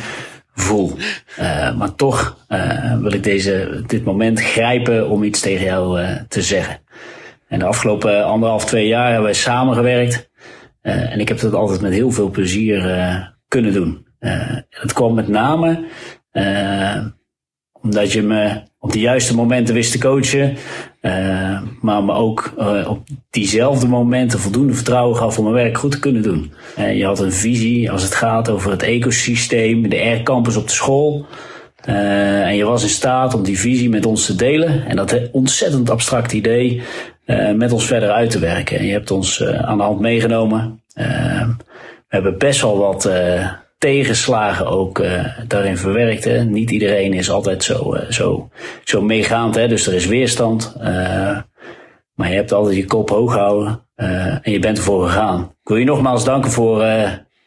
[0.54, 0.92] voel.
[1.40, 6.16] Uh, maar toch uh, wil ik deze, dit moment grijpen om iets tegen jou uh,
[6.28, 6.80] te zeggen.
[7.48, 10.30] En de afgelopen anderhalf, twee jaar hebben wij samengewerkt.
[10.82, 12.80] en ik heb dat altijd met heel veel plezier
[13.48, 14.06] kunnen doen.
[14.70, 15.86] het kwam met name
[17.82, 20.56] omdat je me op de juiste momenten wist te coachen.
[21.02, 25.90] Uh, maar me ook uh, op diezelfde momenten voldoende vertrouwen gaf om mijn werk goed
[25.90, 26.52] te kunnen doen.
[26.78, 30.72] Uh, je had een visie als het gaat over het ecosysteem, de R-campus op de
[30.72, 31.26] school.
[31.84, 34.86] en je was in staat om die visie met ons te delen.
[34.86, 36.82] En dat ontzettend abstract idee
[37.54, 38.78] met ons verder uit te werken.
[38.78, 40.82] En je hebt ons aan de hand meegenomen.
[40.94, 41.54] we
[42.08, 43.10] hebben best wel wat
[43.80, 46.44] tegenslagen ook uh, daarin verwerkt.
[46.44, 48.48] Niet iedereen is altijd zo, uh, zo,
[48.84, 49.68] zo meegaand, hè.
[49.68, 50.74] dus er is weerstand.
[50.76, 50.84] Uh,
[52.14, 53.84] maar je hebt altijd je kop hoog gehouden
[54.42, 55.40] en je bent ervoor gegaan.
[55.42, 56.84] Ik wil je nogmaals danken voor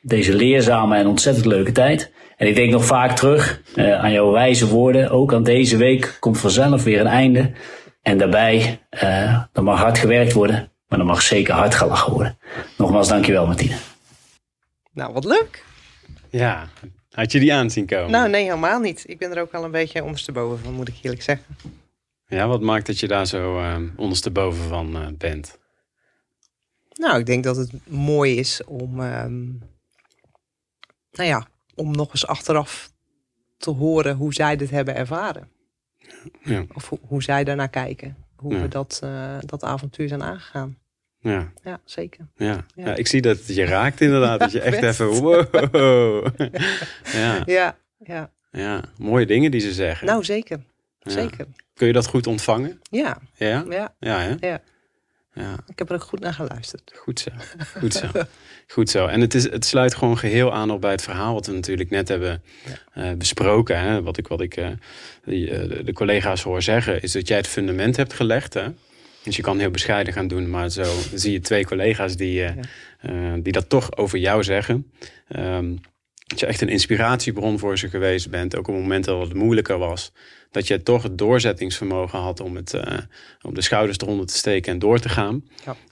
[0.01, 2.11] deze leerzame en ontzettend leuke tijd.
[2.37, 5.09] En ik denk nog vaak terug aan jouw wijze woorden.
[5.09, 7.51] Ook aan deze week komt vanzelf weer een einde.
[8.01, 8.79] En daarbij,
[9.53, 12.37] er mag hard gewerkt worden, maar er mag zeker hard gelachen worden.
[12.77, 13.75] Nogmaals, dankjewel Martine.
[14.93, 15.63] Nou, wat leuk.
[16.39, 16.67] Ja,
[17.09, 18.11] had je die aanzien komen?
[18.11, 19.03] Nou, nee, helemaal niet.
[19.07, 21.55] Ik ben er ook al een beetje ondersteboven van, moet ik eerlijk zeggen.
[22.27, 25.57] Ja, wat maakt dat je daar zo uh, ondersteboven van uh, bent?
[26.93, 29.61] Nou, ik denk dat het mooi is om, um,
[31.11, 32.91] nou ja, om nog eens achteraf
[33.57, 35.49] te horen hoe zij dit hebben ervaren.
[36.43, 36.65] Ja.
[36.73, 38.17] Of hoe, hoe zij daarnaar kijken.
[38.35, 40.77] Hoe we dat, uh, dat avontuur zijn aangegaan.
[41.23, 41.51] Ja.
[41.63, 42.27] ja, zeker.
[42.35, 42.65] Ja.
[42.75, 42.95] ja.
[42.95, 44.39] ik zie dat het je raakt inderdaad.
[44.39, 45.45] dat je echt even wow.
[47.13, 47.43] ja.
[47.45, 48.31] ja, ja.
[48.51, 50.07] Ja, mooie dingen die ze zeggen.
[50.07, 50.59] Nou, zeker.
[50.99, 51.45] Zeker.
[51.73, 52.81] Kun je dat goed ontvangen?
[52.89, 53.17] Ja.
[53.35, 53.65] Ja?
[53.69, 53.95] Ja.
[53.99, 54.35] Ja, hè?
[54.47, 54.61] ja.
[55.33, 55.55] ja.
[55.67, 56.91] Ik heb er ook goed naar geluisterd.
[56.95, 57.31] Goed zo.
[57.79, 58.07] Goed zo.
[58.73, 59.07] goed zo.
[59.07, 61.89] En het, is, het sluit gewoon geheel aan op bij het verhaal wat we natuurlijk
[61.89, 62.43] net hebben
[62.95, 63.79] uh, besproken.
[63.79, 64.01] Hè?
[64.01, 64.67] Wat ik, wat ik uh,
[65.25, 68.53] die, uh, de collega's hoor zeggen, is dat jij het fundament hebt gelegd.
[68.53, 68.67] Hè?
[69.23, 72.49] Dus je kan heel bescheiden gaan doen, maar zo zie je twee collega's die, uh,
[73.01, 74.91] uh, die dat toch over jou zeggen.
[75.35, 75.79] Um,
[76.33, 79.77] dat je echt een inspiratiebron voor ze geweest bent, ook op momenten dat het moeilijker
[79.77, 80.11] was.
[80.51, 82.97] Dat je toch het doorzettingsvermogen had om, het, uh,
[83.41, 85.43] om de schouders eronder te steken en door te gaan.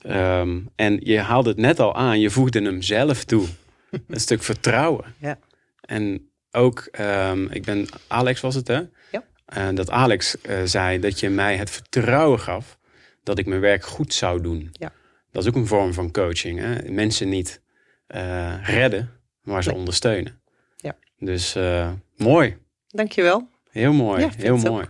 [0.04, 0.40] Ja.
[0.40, 3.48] Um, en je haalde het net al aan, je voegde hem zelf toe.
[4.08, 5.06] een stuk vertrouwen.
[5.18, 5.40] Ja.
[5.82, 8.82] En ook, um, ik ben, Alex was het hè?
[9.12, 9.24] Ja.
[9.46, 12.80] En dat Alex zei dat je mij het vertrouwen gaf
[13.24, 14.70] dat ik mijn werk goed zou doen.
[14.72, 14.92] Ja.
[15.32, 16.60] Dat is ook een vorm van coaching.
[16.60, 16.92] Hè?
[16.92, 17.62] Mensen niet
[18.08, 19.10] uh, redden,
[19.42, 19.78] maar ze nee.
[19.78, 20.42] ondersteunen.
[20.76, 20.98] Ja.
[21.18, 22.58] Dus uh, mooi.
[22.88, 23.50] Dankjewel.
[23.70, 24.86] Heel mooi, ja, heel mooi.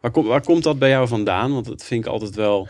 [0.00, 1.52] Waar, kom, waar, komt dat bij jou vandaan?
[1.52, 2.68] Want dat vind ik altijd wel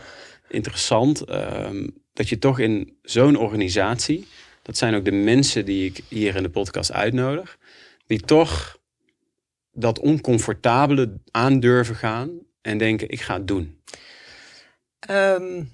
[0.49, 1.29] interessant.
[1.29, 1.69] Uh,
[2.13, 4.27] dat je toch in zo'n organisatie,
[4.61, 7.57] dat zijn ook de mensen die ik hier in de podcast uitnodig,
[8.07, 8.77] die toch
[9.71, 13.81] dat oncomfortabele aandurven gaan en denken, ik ga het doen.
[15.09, 15.73] Um,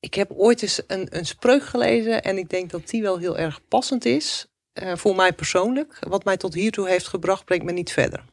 [0.00, 3.38] ik heb ooit eens een, een spreuk gelezen en ik denk dat die wel heel
[3.38, 4.46] erg passend is.
[4.82, 5.98] Uh, voor mij persoonlijk.
[6.08, 8.24] Wat mij tot hiertoe heeft gebracht, brengt me niet verder.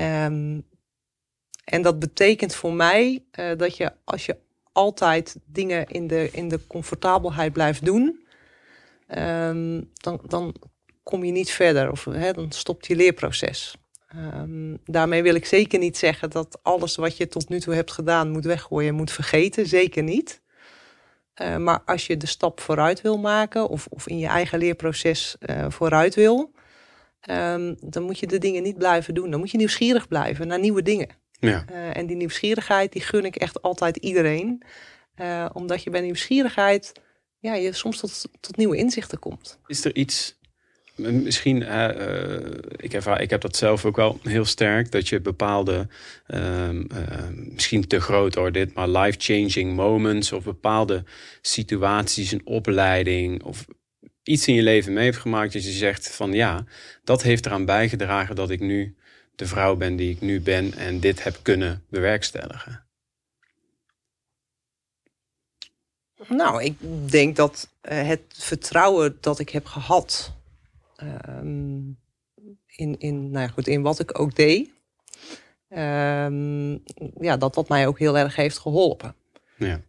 [0.00, 0.66] Um,
[1.64, 4.36] en dat betekent voor mij uh, dat je als je
[4.72, 8.26] altijd dingen in de, in de comfortabelheid blijft doen,
[9.18, 10.54] um, dan, dan
[11.02, 11.90] kom je niet verder.
[11.90, 13.76] Of hè, dan stopt je leerproces.
[14.16, 17.92] Um, daarmee wil ik zeker niet zeggen dat alles wat je tot nu toe hebt
[17.92, 19.66] gedaan moet weggooien, moet vergeten.
[19.66, 20.42] Zeker niet.
[21.42, 25.36] Uh, maar als je de stap vooruit wil maken of, of in je eigen leerproces
[25.40, 26.52] uh, vooruit wil,
[27.30, 29.30] um, dan moet je de dingen niet blijven doen.
[29.30, 31.08] Dan moet je nieuwsgierig blijven naar nieuwe dingen.
[31.30, 31.64] Ja.
[31.70, 34.62] Uh, en die nieuwsgierigheid die gun ik echt altijd iedereen.
[35.52, 36.92] omdat je bij nieuwsgierigheid
[37.38, 39.58] ja, je soms tot, tot nieuwe inzichten komt.
[39.66, 40.38] Is er iets
[40.96, 41.88] Misschien, uh,
[42.76, 45.88] ik, heb, ik heb dat zelf ook wel heel sterk, dat je bepaalde,
[46.28, 46.68] uh,
[47.32, 51.04] misschien te groot hoor dit, maar life-changing moments of bepaalde
[51.40, 53.64] situaties, een opleiding of
[54.22, 56.64] iets in je leven mee heeft gemaakt dat je zegt van ja,
[57.04, 58.96] dat heeft eraan bijgedragen dat ik nu
[59.36, 62.84] de vrouw ben die ik nu ben en dit heb kunnen bewerkstelligen.
[66.28, 66.76] Nou, ik
[67.10, 70.32] denk dat uh, het vertrouwen dat ik heb gehad
[71.28, 71.98] Um,
[72.66, 74.70] in, in, nou ja, goed, in wat ik ook deed.
[75.68, 76.82] Um,
[77.20, 79.14] ja, dat dat mij ook heel erg heeft geholpen.
[79.56, 79.80] Ja.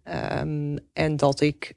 [0.41, 1.75] Um, en dat ik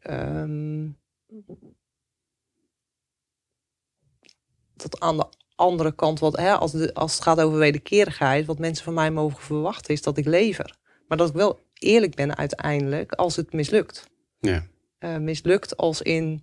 [4.76, 8.58] dat aan de andere kant, wat, hè, als, de, als het gaat over wederkerigheid, wat
[8.58, 10.76] mensen van mij mogen verwachten, is dat ik lever.
[11.08, 14.10] Maar dat ik wel eerlijk ben uiteindelijk als het mislukt.
[14.40, 14.66] Ja.
[15.00, 16.42] Uh, mislukt als in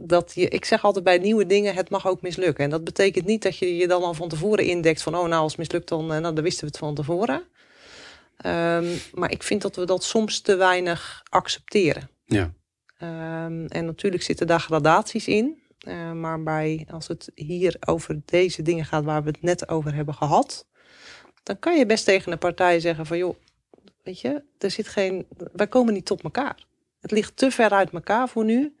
[0.00, 2.64] dat je, ik zeg altijd bij nieuwe dingen, het mag ook mislukken.
[2.64, 5.42] En dat betekent niet dat je je dan al van tevoren indekt van, oh nou
[5.42, 7.42] als het mislukt dan, nou, dan wisten we het van tevoren.
[8.46, 12.10] Um, maar ik vind dat we dat soms te weinig accepteren.
[12.24, 12.52] Ja.
[13.02, 15.62] Um, en natuurlijk zitten daar gradaties in.
[15.88, 19.94] Uh, maar bij, als het hier over deze dingen gaat waar we het net over
[19.94, 20.66] hebben gehad,
[21.42, 23.36] dan kan je best tegen een partij zeggen van joh,
[24.02, 26.66] weet je, er zit geen, wij komen niet tot elkaar.
[27.00, 28.76] Het ligt te ver uit elkaar voor nu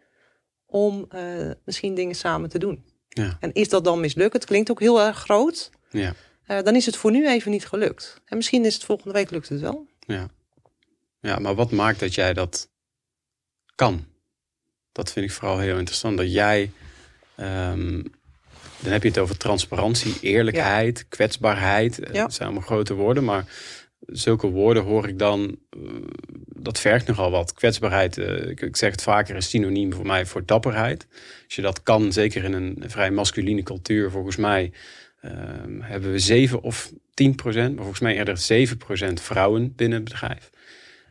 [0.72, 2.84] om uh, misschien dingen samen te doen.
[3.08, 3.36] Ja.
[3.40, 4.32] En is dat dan mislukt?
[4.32, 5.70] Het klinkt ook heel erg groot.
[5.90, 6.14] Ja.
[6.46, 8.20] Uh, dan is het voor nu even niet gelukt.
[8.24, 9.86] En misschien is het volgende week lukt het wel.
[10.06, 10.28] Ja.
[11.20, 12.68] Ja, maar wat maakt dat jij dat
[13.74, 14.06] kan?
[14.92, 16.16] Dat vind ik vooral heel interessant.
[16.16, 16.72] Dat jij,
[17.36, 18.02] um,
[18.80, 21.04] dan heb je het over transparantie, eerlijkheid, ja.
[21.08, 22.00] kwetsbaarheid.
[22.12, 22.22] Ja.
[22.22, 23.44] Dat zijn allemaal grote woorden, maar
[24.06, 25.90] zulke woorden hoor ik dan, uh,
[26.46, 27.54] dat vergt nogal wat.
[27.54, 31.06] Kwetsbaarheid, uh, ik, zeg het vaker, is synoniem voor mij voor dapperheid.
[31.44, 34.72] Als je dat kan, zeker in een vrij masculine cultuur, volgens mij
[35.24, 40.00] um, hebben we 7 of 10 procent, maar volgens mij eerder 7 procent vrouwen binnen
[40.00, 40.50] het bedrijf.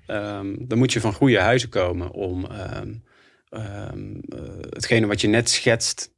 [0.07, 3.01] Um, dan moet je van goede huizen komen om um,
[3.49, 3.89] uh,
[4.69, 6.09] hetgene wat je net schetst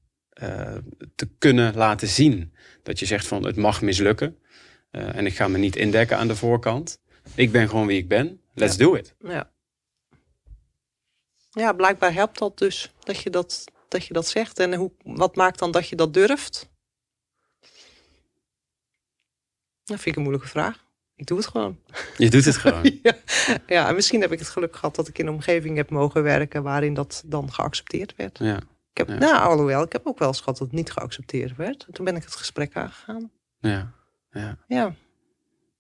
[1.15, 2.53] te kunnen laten zien.
[2.84, 4.38] Dat je zegt van het mag mislukken
[4.96, 7.00] uh, en ik ga me niet indekken aan de voorkant.
[7.36, 8.41] Ik ben gewoon wie ik ben.
[8.54, 8.86] Let's ja.
[8.86, 9.16] do it.
[9.20, 9.52] Ja.
[11.50, 14.60] ja, blijkbaar helpt dat dus dat je dat, dat, je dat zegt.
[14.60, 16.70] En hoe, wat maakt dan dat je dat durft?
[19.84, 20.84] Dat vind ik een moeilijke vraag.
[21.16, 21.80] Ik doe het gewoon.
[22.18, 23.00] Je doet het gewoon.
[23.04, 23.16] ja.
[23.68, 26.24] ja, en misschien heb ik het geluk gehad dat ik in een omgeving heb mogen
[26.24, 28.38] werken waarin dat dan geaccepteerd werd.
[28.38, 28.58] Ja.
[28.91, 29.18] Ik heb, Ja.
[29.18, 31.86] Nou, alhoewel, ik heb ook wel eens gehad dat het niet geaccepteerd werd.
[31.88, 33.32] En toen ben ik het gesprek aangegaan.
[33.60, 33.94] Ja.
[34.34, 34.58] Ja.
[34.68, 34.96] Ja,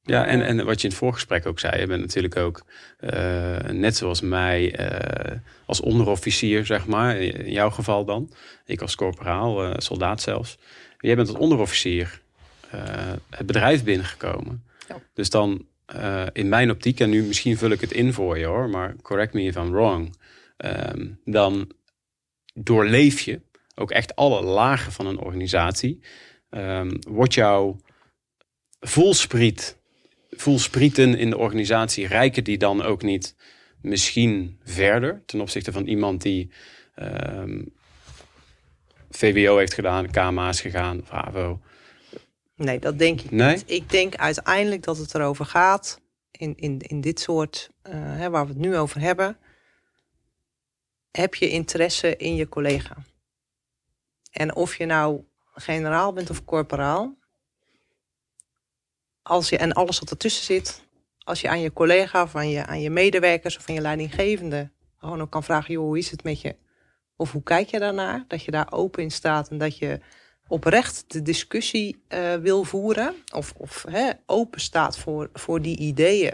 [0.03, 2.65] Ja, en, en wat je in het voorgesprek ook zei, je bent natuurlijk ook
[2.97, 8.31] eh, net zoals mij eh, als onderofficier, zeg maar, in jouw geval dan.
[8.65, 10.57] Ik als corporaal, eh, soldaat zelfs.
[10.97, 12.21] Jij bent als onderofficier
[13.29, 14.63] het bedrijf binnengekomen.
[14.87, 14.95] Ja.
[15.13, 15.65] Dus dan
[16.33, 19.33] in mijn optiek, en nu misschien vul ik het in voor je hoor, maar correct
[19.33, 20.15] me if I'm wrong.
[20.57, 21.71] ehm, dan
[22.53, 23.41] doorleef je
[23.75, 25.99] ook echt alle lagen van een organisatie.
[26.49, 27.77] Ehm, wordt jouw
[28.83, 29.77] voelspriet
[30.29, 33.35] voelsprieten in de organisatie rijken die dan ook niet
[33.81, 36.51] misschien verder ten opzichte van iemand die
[36.95, 37.61] ehm,
[39.09, 41.59] VWO heeft gedaan, KMA is gegaan of HAVO?
[42.55, 43.55] nee, dat denk ik Nee?
[43.55, 43.63] niet.
[43.65, 48.45] Ik denk uiteindelijk dat het erover gaat, in, in, in dit soort, eh, hè, waar
[48.45, 49.37] we het nu over hebben,
[51.11, 52.95] heb je interesse in je collega.
[54.31, 55.23] En of je nou
[55.53, 57.17] generaal bent of corporaal,
[59.23, 60.81] als je, en alles wat ertussen zit,
[61.23, 64.71] als je aan je collega of aan je, aan je medewerkers of aan je leidinggevende
[65.03, 66.55] gewoon ook kan vragen, joh, hoe is het met je?
[67.15, 68.25] Of hoe kijk je daarnaar?
[68.27, 69.99] Dat je daar open in staat en dat je
[70.47, 73.15] oprecht de discussie eh, wil voeren.
[73.33, 76.33] Of, of hè, open staat voor, voor die ideeën.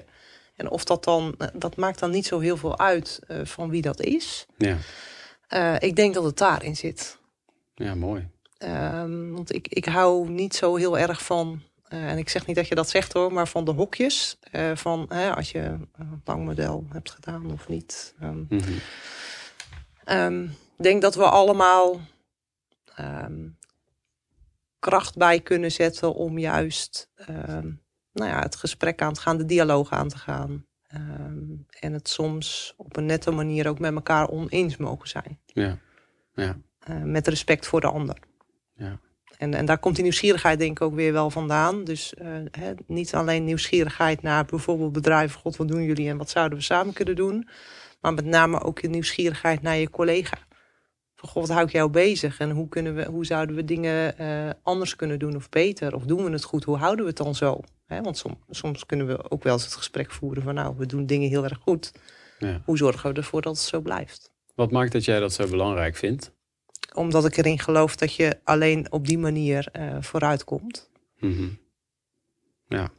[0.56, 3.70] En of dat dan, eh, dat maakt dan niet zo heel veel uit eh, van
[3.70, 4.46] wie dat is.
[4.58, 4.78] Ja,
[5.80, 7.20] ik denk dat het daarin zit.
[7.76, 8.28] ja mooi.
[8.58, 12.68] Ehm, want ik, ik hou niet zo heel erg van, en ik zeg niet dat
[12.68, 14.38] je dat zegt hoor, maar van de hokjes.
[14.52, 15.60] Eh, van hè, als je
[15.94, 18.16] een lang model hebt gedaan of niet.
[18.20, 18.72] Ehm, Mhm.
[20.04, 20.44] Ehm,
[20.78, 22.00] Ik denk dat we allemaal
[22.96, 23.48] ehm,
[24.80, 27.10] kracht bij kunnen zetten om juist
[28.12, 30.66] nou ja, het gesprek aan te gaan, de dialoog aan te gaan.
[31.80, 35.40] En het soms op een nette manier ook met elkaar oneens mogen zijn.
[35.46, 35.78] Ja,
[36.34, 38.18] ja, Eh, met respect voor de ander.
[38.74, 39.00] ja.
[39.40, 41.84] En, en daar komt die nieuwsgierigheid denk ik ook weer wel vandaan.
[41.84, 45.40] Dus eh, hè, niet alleen nieuwsgierigheid naar bijvoorbeeld bedrijven.
[45.40, 47.48] God, wat doen jullie en wat zouden we samen kunnen doen?
[48.02, 50.38] Maar met name ook een nieuwsgierigheid naar je collega.
[51.16, 52.40] Van God, wat hou ik jou bezig?
[52.40, 55.96] En hoe, kunnen we, hoe zouden we dingen eh, anders kunnen doen of beter?
[55.96, 56.64] Of doen we het goed?
[56.64, 57.60] Hoe houden we het dan zo?
[57.86, 60.54] Hè, want som- soms kunnen we ook wel eens het gesprek voeren van...
[60.54, 61.92] nou, we doen dingen heel erg goed.
[62.40, 62.62] Ja.
[62.66, 64.32] Hoe zorgen we ervoor dat het zo blijft?
[64.56, 66.32] Wat maakt dat jij dat zo belangrijk vindt?
[66.94, 70.90] Omdat ik erin geloof dat je alleen op die manier eh vooruit komt.
[71.20, 71.48] Mhm.
[72.68, 72.90] Ja.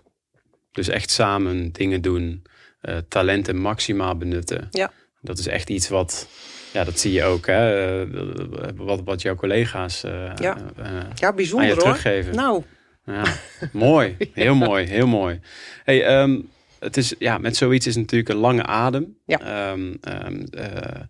[0.72, 2.42] Dus echt samen dingen doen,
[2.80, 4.68] eh, talenten maximaal benutten.
[4.70, 4.92] Ja.
[5.20, 6.28] Dat is echt iets wat,
[6.72, 8.00] ja, dat zie je ook, hè?
[8.02, 10.34] eh, wat, wat jouw collega's Ja.
[10.36, 11.78] Ja, aan je bijzonder hoor.
[11.78, 12.34] teruggeven.
[12.34, 12.62] Nou,
[13.04, 13.24] Ja,
[13.72, 14.16] mooi.
[14.34, 14.86] Heel mooi.
[14.86, 15.40] Heel mooi.
[15.84, 16.40] Hey, ehm,
[16.78, 19.16] het is, ja, met zoiets is natuurlijk een lange adem.
[19.26, 19.40] Ja.
[19.40, 21.00] Ehm, ehm, eh,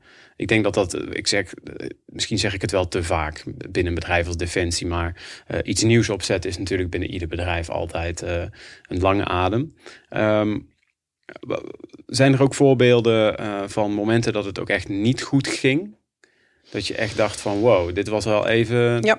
[0.40, 3.86] ik denk dat dat, ik zeg, eh, misschien zeg ik het wel te vaak binnen
[3.86, 8.22] een bedrijf als Defensie, maar eh, iets nieuws opzetten is natuurlijk binnen ieder bedrijf altijd
[8.22, 8.42] eh,
[8.88, 9.74] een lange adem.
[10.08, 10.58] Ehm,
[12.06, 13.38] zijn er ook voorbeelden
[13.70, 15.94] van momenten dat het ook echt niet goed ging?
[16.70, 19.02] Dat je echt dacht van wow, dit was wel even.
[19.02, 19.18] Ja,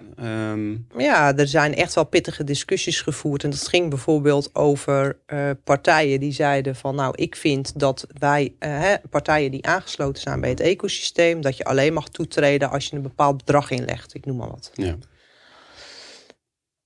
[0.52, 0.88] um...
[0.98, 3.44] ja er zijn echt wel pittige discussies gevoerd.
[3.44, 8.56] En dat ging bijvoorbeeld over uh, partijen die zeiden van nou, ik vind dat wij,
[8.60, 12.96] uh, partijen die aangesloten zijn bij het ecosysteem, dat je alleen mag toetreden als je
[12.96, 14.14] een bepaald bedrag inlegt.
[14.14, 14.72] Ik noem maar wat.
[14.74, 14.98] Ja.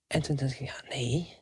[0.08, 1.34] En toen dacht ik, ja, nee.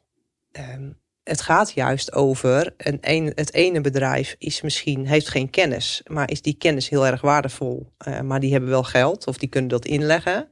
[0.52, 6.02] Um, het gaat juist over een, een, het ene bedrijf is misschien heeft geen kennis,
[6.08, 7.92] maar is die kennis heel erg waardevol.
[8.08, 10.48] Uh, maar die hebben wel geld of die kunnen dat inleggen.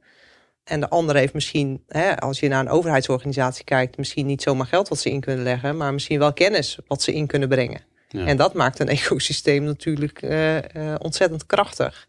[0.64, 4.66] En de andere heeft misschien, hè, als je naar een overheidsorganisatie kijkt, misschien niet zomaar
[4.66, 7.80] geld wat ze in kunnen leggen, maar misschien wel kennis wat ze in kunnen brengen.
[8.08, 8.26] Ja.
[8.26, 10.62] En dat maakt een ecosysteem natuurlijk uh, uh,
[10.98, 12.06] ontzettend krachtig.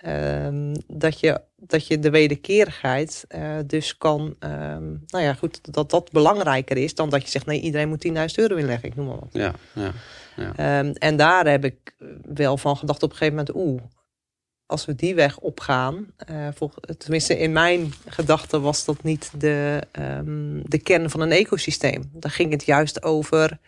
[0.00, 5.90] Ehm, dat, je, dat je de wederkerigheid uh, dus kan, um, nou ja, goed, dat
[5.90, 9.06] dat belangrijker is dan dat je zegt, nee, iedereen moet 10.000 euro inleggen, ik noem
[9.06, 9.28] maar wat.
[9.32, 9.92] Ja, ja,
[10.36, 10.78] ja.
[10.78, 13.82] Um, en daar heb ik wel van gedacht op een gegeven moment, oeh,
[14.66, 16.48] als we die weg opgaan, uh,
[16.98, 19.82] tenminste in mijn gedachten was dat niet de,
[20.64, 22.10] de kern van een ecosysteem.
[22.12, 23.58] Daar ging het juist over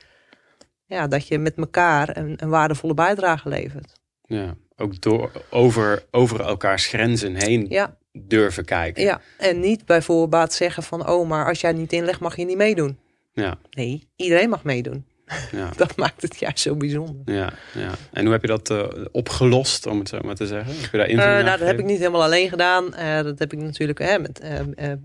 [0.86, 3.92] ja, dat je met elkaar een, een waardevolle bijdrage levert.
[4.22, 7.96] Ja, ook door, over, over elkaars grenzen heen ja.
[8.12, 9.02] durven kijken.
[9.02, 11.08] Ja, en niet bij voorbaat zeggen van...
[11.08, 12.98] oh, maar als jij niet inlegt mag je niet meedoen.
[13.32, 13.58] Ja.
[13.70, 15.04] Nee, iedereen mag meedoen.
[15.52, 15.70] Ja.
[15.76, 17.34] dat maakt het juist zo bijzonder.
[17.34, 17.90] Ja, ja.
[18.12, 20.74] En hoe heb je dat uh, opgelost, om het zo maar te zeggen?
[20.80, 22.84] Heb je daar uh, nou, dat heb ik niet helemaal alleen gedaan.
[22.98, 24.42] Uh, dat heb ik natuurlijk met,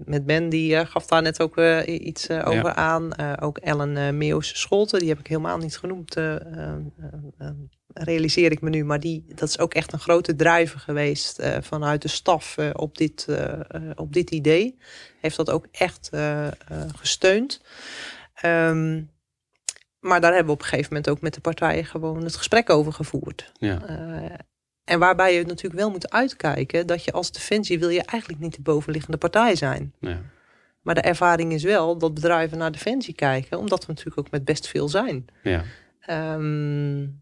[0.06, 2.76] met Ben, die gaf daar net ook iets over ja.
[2.76, 3.40] aan.
[3.40, 6.16] ook Ellen Meeuws Scholten, die heb ik helemaal niet genoemd
[8.04, 8.86] realiseer ik me nu.
[8.86, 12.70] Maar die, dat is ook echt een grote drijver geweest uh, vanuit de staf uh,
[12.74, 13.60] op, dit, uh,
[13.96, 14.78] op dit idee.
[15.20, 16.10] Heeft dat ook echt
[16.96, 17.62] gesteund.
[18.46, 19.10] Um,
[20.00, 22.70] maar daar hebben we op een gegeven moment ook met de partijen gewoon het gesprek
[22.70, 23.52] over gevoerd.
[23.60, 23.82] Ja.
[24.84, 28.56] en waarbij je natuurlijk wel moet uitkijken dat je als defensie wil je eigenlijk niet
[28.56, 29.94] de bovenliggende partij zijn.
[30.00, 30.22] Ja.
[30.82, 34.46] Maar de ervaring is wel dat bedrijven naar defensie kijken, omdat we natuurlijk ook met
[34.46, 35.26] best veel zijn.
[35.44, 35.64] Ja.
[36.34, 37.22] Um,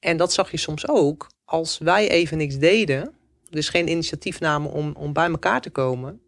[0.00, 3.14] en dat zag je soms ook als wij even niks deden,
[3.50, 6.20] dus geen initiatief namen om, om bij elkaar te komen,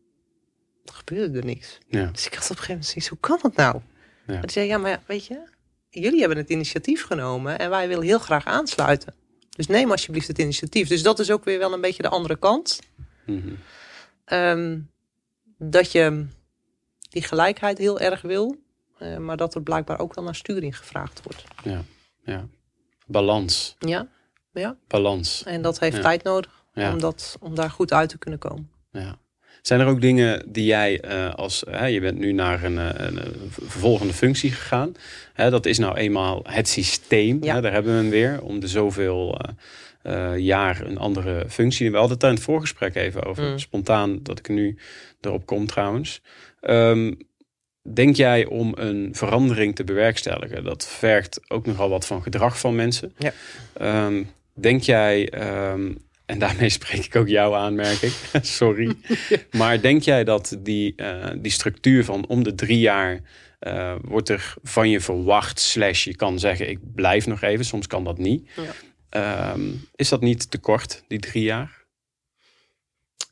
[0.84, 1.78] dan gebeurde er niks.
[1.86, 2.06] Ja.
[2.06, 3.80] Dus ik had op een gegeven moment zoiets, hoe kan dat nou?
[4.26, 4.42] Ja.
[4.44, 5.42] zei ja, maar weet je,
[5.88, 9.14] jullie hebben het initiatief genomen en wij willen heel graag aansluiten.
[9.50, 10.88] Dus neem alsjeblieft het initiatief.
[10.88, 12.78] Dus dat is ook weer wel een beetje de andere kant.
[13.26, 13.58] Mm -hmm.
[14.38, 14.90] um,
[15.58, 16.26] dat je
[17.00, 18.56] die gelijkheid heel erg wil,
[18.98, 21.44] uh, maar dat er blijkbaar ook wel naar sturing gevraagd wordt.
[21.62, 21.84] Ja,
[22.24, 22.48] ja
[23.10, 23.76] balans.
[23.78, 24.08] Ja,
[24.52, 24.76] ja.
[24.88, 25.42] Balans.
[25.44, 26.02] En dat heeft Ja.
[26.02, 26.92] tijd nodig Ja.
[26.92, 28.70] om, dat, om daar goed uit te kunnen komen.
[28.92, 29.18] Ja.
[29.62, 33.16] Zijn er ook dingen die jij eh, als je bent nu naar een, eh, een,
[33.16, 34.92] een vervolgende functie gegaan?
[35.32, 37.44] Hè, dat is nou eenmaal het systeem.
[37.44, 37.54] Ja.
[37.54, 39.52] Hè, daar hebben we hem weer om de zoveel eh,
[40.02, 41.86] eh, jaar een andere functie.
[41.90, 43.44] We hadden het daar in het voorgesprek even over.
[43.44, 43.58] Mm.
[43.58, 44.78] Spontaan dat ik nu
[45.20, 46.22] erop kom trouwens.
[46.60, 47.12] Ehm,
[47.82, 50.64] denk jij om een verandering te bewerkstelligen?
[50.64, 53.12] Dat vergt ook nogal wat van gedrag van mensen.
[53.18, 53.32] Ja.
[53.72, 54.22] Ehm,
[54.54, 55.92] denk jij, ehm,
[56.26, 58.12] en daarmee spreek ik ook jou aan, merk ik.
[58.42, 58.94] Sorry.
[59.58, 63.20] Maar denk jij dat die, eh, die structuur van om de drie jaar
[63.58, 67.86] eh, wordt er van je verwacht, slash je kan zeggen ik blijf nog even, soms
[67.86, 68.50] kan dat niet.
[68.56, 68.72] Ja.
[69.10, 69.60] Ehm,
[69.96, 71.79] is dat niet te kort, die drie jaar?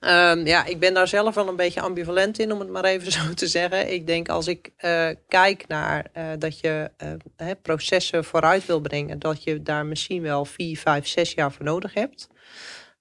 [0.00, 3.12] Ehm, ja, ik ben daar zelf wel een beetje ambivalent in, om het maar even
[3.22, 3.92] zo te zeggen.
[3.92, 8.80] Ik denk als ik eh, kijk naar eh, dat je eh, hè, processen vooruit wil
[8.80, 12.28] brengen, dat je daar misschien wel vier, vijf, zes jaar voor nodig hebt.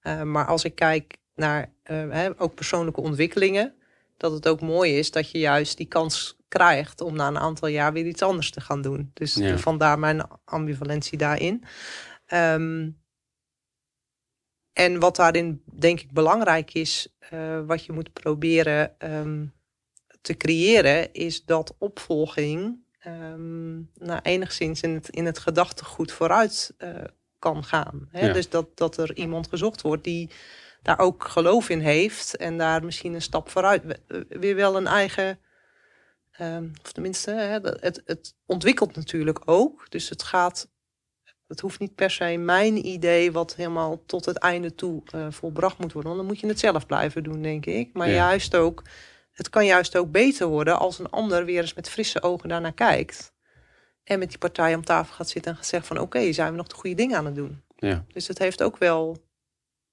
[0.00, 3.74] Eh, maar als ik kijk naar hè, ook persoonlijke ontwikkelingen,
[4.16, 7.68] dat het ook mooi is dat je juist die kans krijgt om na een aantal
[7.68, 9.10] jaar weer iets anders te gaan doen.
[9.14, 9.58] Dus Ja.
[9.58, 11.64] vandaar mijn ambivalentie daarin.
[12.26, 12.88] Ehm,
[14.78, 19.46] en wat daarin denk ik belangrijk is, eh, wat je moet proberen ehm,
[20.20, 26.90] te creëren, is dat opvolging ehm, nou, enigszins in het, in het gedachtegoed vooruit eh,
[27.38, 28.08] kan gaan.
[28.10, 28.26] Hè?
[28.26, 28.32] Ja.
[28.32, 30.30] Dus dat, dat er iemand gezocht wordt die
[30.82, 34.86] daar ook geloof in heeft en daar misschien een stap vooruit we- weer wel een
[34.86, 35.38] eigen.
[36.32, 39.90] ehm, of tenminste, hè, het, het ontwikkelt natuurlijk ook.
[39.90, 40.68] Dus het gaat
[41.48, 45.78] het hoeft niet per se mijn idee wat helemaal tot het einde toe eh, volbracht
[45.78, 46.10] moet worden.
[46.10, 47.90] Want dan moet je het zelf blijven doen, denk ik.
[47.92, 48.14] Maar Ja.
[48.14, 48.82] juist ook,
[49.32, 52.72] het kan juist ook beter worden als een ander weer eens met frisse ogen daarnaar
[52.72, 53.32] kijkt.
[54.04, 56.56] En met die partij om tafel gaat zitten en gaat zeggen van oké, zijn we
[56.56, 57.62] nog de goede dingen aan het doen.
[57.76, 58.04] Ja.
[58.12, 59.16] Dus het heeft ook wel,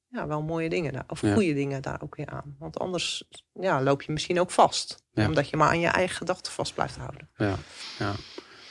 [0.08, 1.34] ja, wel mooie dingen daar, of Ja.
[1.34, 2.56] goede dingen daar ook weer aan.
[2.60, 5.04] Want anders ja, loop je misschien ook vast.
[5.14, 7.30] Omdat je maar aan je eigen gedachten vast blijft houden.
[7.38, 7.56] Ja,
[8.00, 8.14] ja.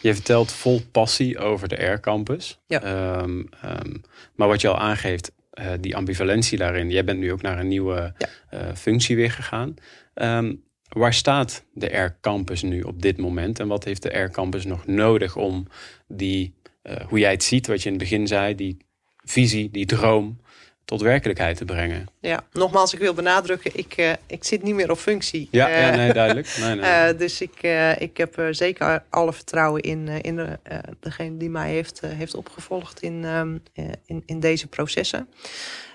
[0.04, 2.58] Je vertelt vol passie over de Air Campus.
[2.66, 2.82] Ja.
[2.82, 3.94] Ehm, ehm,
[4.34, 6.90] maar wat je al aangeeft, uh, die ambivalentie daarin.
[6.90, 8.28] Jij bent nu ook naar een nieuwe Ja.
[8.50, 9.74] eh, functie weer gegaan.
[10.14, 10.54] Ehm,
[10.88, 13.60] waar staat de Air Campus nu op dit moment?
[13.60, 15.66] En wat heeft de Air Campus nog nodig om
[16.08, 18.76] die, eh, hoe jij het ziet, wat je in het begin zei, die
[19.24, 20.40] visie, die droom,
[20.84, 22.06] tot werkelijkheid te brengen?
[22.20, 25.48] Ja, nogmaals, ik wil benadrukken, ik, eh, ik zit niet meer op functie.
[25.50, 26.56] Ja, Eh, ja nee, duidelijk.
[26.60, 26.90] Nee, nee.
[26.90, 30.78] Eh, dus ik, eh, ik heb er zeker alle vertrouwen in, eh, in de, eh,
[31.00, 35.28] degene die mij heeft, eh, heeft opgevolgd in, ehm, eh, in, in deze processen.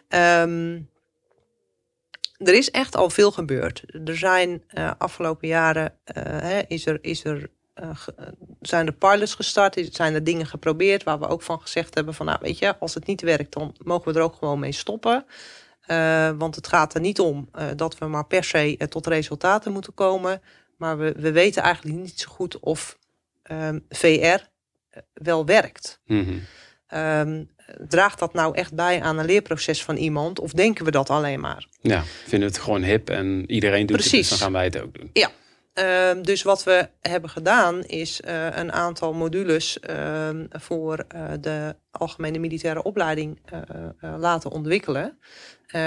[0.07, 0.79] Ehm,
[2.37, 3.83] er is echt al veel gebeurd.
[4.05, 7.49] Er zijn eh, afgelopen jaren eh, hè, is er, is er, eh, eh,
[8.61, 12.25] zijn er pilots gestart, zijn er dingen geprobeerd waar we ook van gezegd hebben van
[12.25, 15.25] nou weet je, als het niet werkt, dan mogen we er ook gewoon mee stoppen.
[15.82, 19.07] Eh, want het gaat er niet om eh, dat we maar per se eh, tot
[19.07, 20.41] resultaten moeten komen.
[20.77, 22.97] Maar we, we weten eigenlijk niet zo goed of
[23.43, 24.39] ehm, VR eh,
[25.13, 25.99] wel werkt.
[26.05, 26.38] Mhm.
[26.88, 27.43] Ehm,
[27.88, 30.39] draagt dat nou echt bij aan een leerproces van iemand?
[30.39, 31.67] Of denken we dat alleen maar?
[31.82, 34.30] Ja, vinden we het gewoon hip en iedereen doet het, dus Precies.
[34.30, 35.09] dan gaan wij het ook doen.
[35.80, 41.75] Ehm, dus wat we hebben gedaan is eh, een aantal modules ehm, voor eh, de
[41.91, 45.17] algemene militaire opleiding eh, laten ontwikkelen.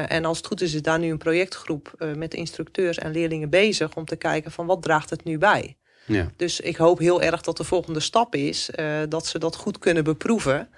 [0.09, 3.97] En als het goed is, is daar nu een projectgroep met instructeurs en leerlingen bezig
[3.97, 5.77] om te kijken van wat draagt het nu bij.
[6.07, 6.31] Ja.
[6.37, 8.71] Dus ik hoop heel erg dat de volgende stap is
[9.09, 10.69] dat ze dat goed kunnen beproeven.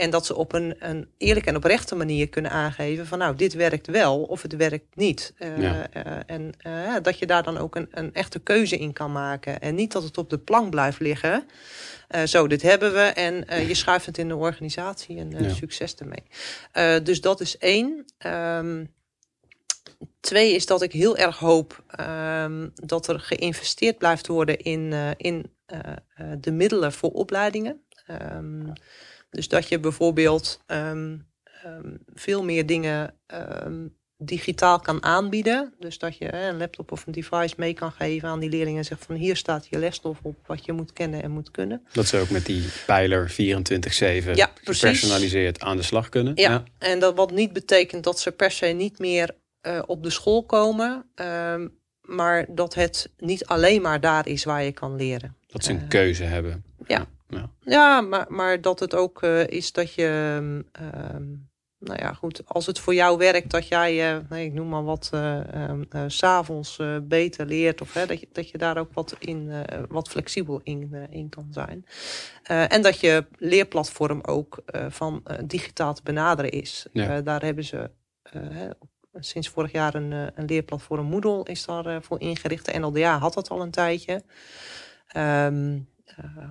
[0.00, 3.52] En dat ze op een, een eerlijke en oprechte manier kunnen aangeven van nou, dit
[3.54, 5.32] werkt wel of het werkt niet.
[5.38, 5.90] Eh, Ja.
[5.90, 9.60] eh, en eh, dat je daar dan ook een, een echte keuze in kan maken.
[9.60, 11.44] En niet dat het op de plank blijft liggen.
[12.26, 15.48] Zo, dit hebben we en je schuift het in de organisatie en Ja.
[15.48, 17.02] succes ermee.
[17.02, 18.04] Dus dat is één.
[18.18, 18.84] Ehm,
[20.20, 25.50] twee is dat ik heel erg hoop ehm, dat er geïnvesteerd blijft worden in, in
[26.40, 27.80] de middelen voor opleidingen.
[28.06, 28.72] Ehm,
[29.30, 31.16] dus dat je bijvoorbeeld ehm,
[31.62, 33.86] ehm, veel meer dingen ehm,
[34.22, 35.74] digitaal kan aanbieden.
[35.78, 38.78] Dus dat je hè, een laptop of een device mee kan geven aan die leerlingen
[38.78, 41.82] en zegt van hier staat je lesstof op wat je moet kennen en moet kunnen.
[41.92, 44.82] Dat ze ook met die pijler 24-7 Ja, precies.
[44.82, 46.32] gepersonaliseerd aan de slag kunnen.
[46.36, 50.10] Ja, en dat wat niet betekent dat ze per se niet meer eh, op de
[50.10, 51.10] school komen,
[52.00, 55.36] maar dat het niet alleen maar daar is waar je kan leren.
[55.46, 56.64] Dat ze een Eh, keuze hebben.
[56.86, 56.98] ja.
[56.98, 57.06] ja.
[57.60, 60.06] Ja, maar, maar dat het ook eh, is dat je,
[60.72, 61.24] ehm,
[61.78, 64.84] nou ja, goed, als het voor jou werkt, dat jij, eh, nee, ik noem maar
[64.84, 68.92] wat, eh ehm, eh, s'avonds beter leert, of hè, dat, je, dat je daar ook
[68.92, 69.52] wat, in,
[69.88, 71.84] wat flexibel in, in kan zijn.
[72.68, 76.86] En dat je leerplatform ook van digitaal te benaderen is.
[76.92, 77.20] Ja.
[77.20, 77.90] Daar hebben ze
[79.14, 82.64] sinds vorig jaar een, een leerplatform Moodle is daarvoor voor ingericht.
[82.64, 84.22] De NLDA had dat al een tijdje.
[85.12, 86.50] Ehm, eh,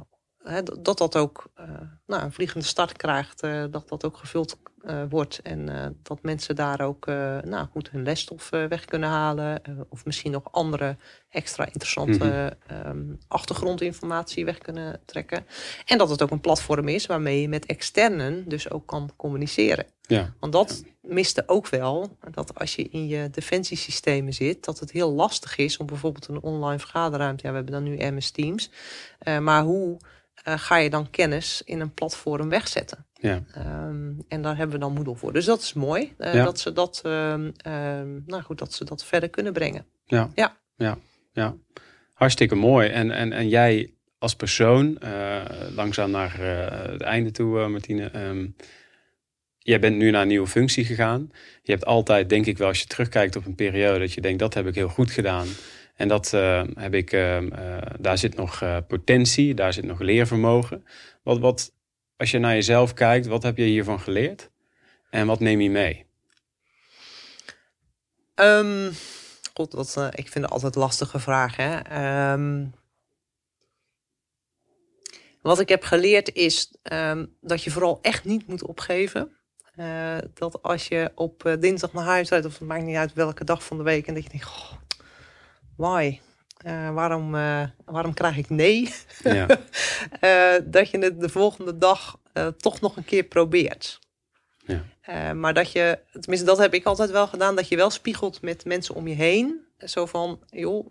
[0.49, 1.65] hè, dat- dat ook eh,
[2.07, 6.55] nou, een vliegende start krijgt, eh, dat dat ook gevuld eh, wordt en dat mensen
[6.55, 7.05] daar ook
[7.43, 10.97] nou, goed hun lesstof weg kunnen halen of misschien nog andere
[11.29, 15.45] extra interessante ehm, achtergrondinformatie weg kunnen trekken.
[15.85, 19.85] En dat het ook een platform is waarmee je met externen dus ook kan communiceren.
[20.01, 20.33] Ja.
[20.39, 25.11] Want dat miste ook wel, dat als je in je defensiesystemen zit, dat het heel
[25.11, 28.69] lastig is om bijvoorbeeld een online vergaderruimte, ja, we hebben dan nu MS Teams,
[29.39, 29.97] maar hoe
[30.43, 33.05] eh, ga je dan kennis in een platform wegzetten?
[33.13, 33.43] Ja.
[33.53, 35.33] Ehm, en daar hebben we dan Moodle voor.
[35.33, 36.43] Dus dat is mooi, eh, Ja.
[36.43, 39.85] dat, ze dat, ehm, ehm, nou goed, dat ze dat verder kunnen brengen.
[40.05, 40.29] Ja.
[40.35, 40.57] Ja.
[40.75, 40.97] ja.
[41.33, 41.55] ja.
[42.13, 42.89] Hartstikke mooi.
[42.89, 45.41] En, en, en jij als persoon, eh,
[45.75, 46.37] langzaam naar
[46.91, 48.11] het einde toe, Martine.
[49.57, 51.31] jij bent nu naar een nieuwe functie gegaan.
[51.61, 54.39] Je hebt altijd, denk ik wel, als je terugkijkt op een periode, dat je denkt,
[54.39, 55.47] dat heb ik heel goed gedaan.
[55.99, 59.99] En dat eh, heb ik, ehm, eh, daar zit nog eh, potentie, daar zit nog
[59.99, 60.85] leervermogen.
[61.23, 61.73] Wat, wat,
[62.17, 64.49] als je naar jezelf kijkt, wat heb je hiervan geleerd?
[65.09, 66.05] En wat neem je mee?
[68.35, 68.91] Ehm,
[69.53, 71.85] God, dat, eh, ik vind het altijd lastige vragen.
[71.85, 72.65] Ehm,
[75.41, 79.31] wat ik heb geleerd is ehm, dat je vooral echt niet moet opgeven.
[79.75, 83.13] Eh, dat als je op eh, dinsdag naar huis rijdt, of het maakt niet uit
[83.13, 84.47] welke dag van de week, en dat je denkt,
[85.79, 86.19] why?
[86.57, 88.93] Eh, waarom, eh, waarom krijg ik nee?
[89.23, 89.47] Ja,
[90.19, 92.19] Eh, dat je het de volgende dag
[92.57, 93.99] toch nog een keer probeert.
[94.65, 95.33] Ja.
[95.33, 98.65] Maar dat je, tenminste dat heb ik altijd wel gedaan, dat je wel spiegelt met
[98.65, 99.65] mensen om je heen.
[99.77, 100.87] Zo van, joh,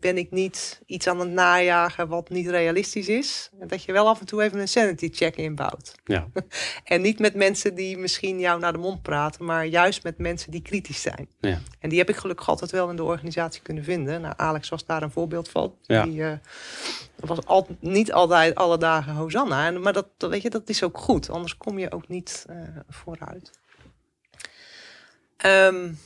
[0.00, 3.50] ben ik niet iets aan het najagen wat niet realistisch is?
[3.52, 5.94] Dat je wel af en toe even een sanity check inbouwt.
[6.04, 6.28] Ja.
[6.84, 10.50] en niet met mensen die misschien jou naar de mond praten, maar juist met mensen
[10.50, 11.28] die kritisch zijn.
[11.40, 11.60] Ja.
[11.78, 14.20] En die heb ik gelukkig altijd wel in de organisatie kunnen vinden.
[14.20, 15.74] Nou, Alex was daar een voorbeeld van.
[15.82, 16.04] Ja.
[16.04, 16.32] Die uh,
[17.16, 19.66] was al, niet altijd alle dagen Hosanna.
[19.66, 21.30] En, maar dat, weet je, dat is ook goed.
[21.30, 22.56] Anders kom je ook niet uh,
[22.88, 23.50] vooruit.
[25.46, 25.98] Um,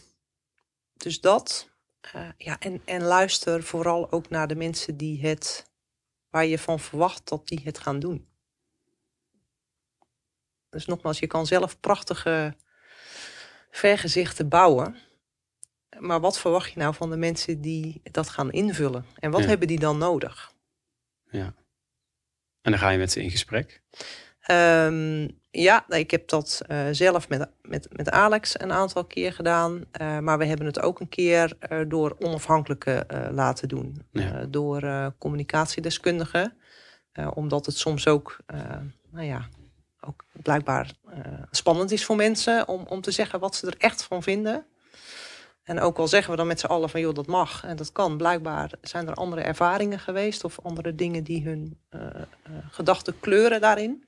[0.97, 1.69] dus dat.
[2.15, 5.71] Uh, ja, en, en luister vooral ook naar de mensen die het,
[6.31, 8.29] waar je van verwacht dat die het gaan doen.
[10.69, 12.57] Dus nogmaals, je kan zelf prachtige
[13.71, 14.97] vergezichten bouwen.
[15.99, 19.05] Maar wat verwacht je nou van de mensen die dat gaan invullen?
[19.19, 19.47] En wat Ja.
[19.49, 20.53] hebben die dan nodig?
[21.31, 21.55] ja.
[22.63, 23.83] En dan ga je met ze in gesprek.
[24.41, 25.29] Ehm,
[25.63, 29.85] ja, ik heb dat eh, zelf met, met, met Alex een aantal keer gedaan.
[29.91, 34.03] Eh, maar we hebben het ook een keer eh, door onafhankelijke laten doen.
[34.13, 34.47] Ja.
[34.49, 36.57] Door communicatiedeskundigen.
[37.35, 38.39] Omdat het soms ook,
[39.11, 39.49] nou ja,
[40.01, 40.93] ook blijkbaar
[41.51, 44.67] spannend is voor mensen om, om te zeggen wat ze er echt van vinden.
[45.63, 47.93] En ook al zeggen we dan met z'n allen van joh, dat mag en dat
[47.93, 48.17] kan.
[48.17, 51.79] Blijkbaar zijn er andere ervaringen geweest of andere dingen die hun
[52.71, 54.06] gedachten kleuren daarin.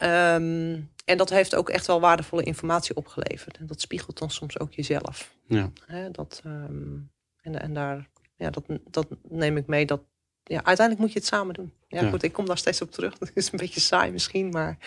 [0.00, 3.56] Ehm, en dat heeft ook echt wel waardevolle informatie opgeleverd.
[3.58, 5.34] En dat spiegelt dan soms ook jezelf.
[5.46, 5.70] Ja.
[6.12, 6.96] Dat, ehm,
[7.40, 9.86] en, en daar, ja, dat, dat neem ik mee.
[9.86, 10.00] Dat,
[10.44, 11.72] ja, uiteindelijk moet je het samen doen.
[11.88, 12.10] Ja, Ja.
[12.10, 13.18] goed, ik kom daar steeds op terug.
[13.18, 14.78] Dat is een beetje saai misschien, maar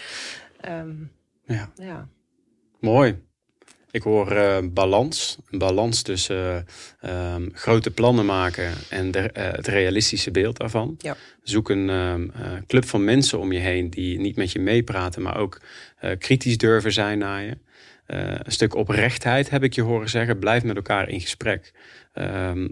[0.61, 0.95] ehm,
[1.45, 1.72] ja.
[1.76, 2.07] ja.
[2.80, 3.24] Mooi.
[3.94, 5.38] Ik hoor eh, balans.
[5.50, 6.66] Een balans tussen
[7.00, 10.96] eh, ehm, grote plannen maken en de, eh, het realistische beeld daarvan.
[10.98, 11.16] Ja.
[11.44, 15.22] Zoek een ehm, eh, club van mensen om je heen die niet met je meepraten,
[15.22, 15.62] maar ook
[16.18, 17.58] kritisch durven zijn naar je.
[18.06, 20.39] Een stuk oprechtheid heb ik je horen zeggen.
[20.39, 21.74] Blijf met elkaar in gesprek.
[22.14, 22.68] Ehm,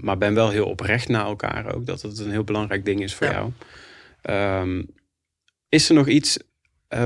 [0.00, 1.86] maar ben wel heel oprecht naar elkaar ook.
[1.86, 3.50] Dat het een heel belangrijk ding is voor Ja.
[4.22, 4.86] jou.
[5.68, 6.38] Is er nog iets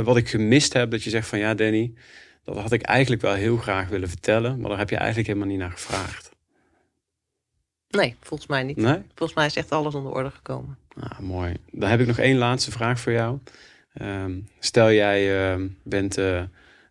[0.05, 1.93] wat ik gemist heb dat je zegt van ja, Danny,
[2.47, 5.49] dat had ik eigenlijk wel heel graag willen vertellen, maar daar heb je eigenlijk helemaal
[5.49, 6.31] niet naar gevraagd.
[7.89, 8.77] Nee, volgens mij niet.
[8.77, 9.03] Nee?
[9.15, 10.79] Volgens mij is echt alles onder orde gekomen.
[11.01, 11.57] Ah, mooi.
[11.71, 13.39] Dan heb ik nog één laatste vraag voor jou.
[13.93, 16.43] Ehm, stel jij ehm, bent eh,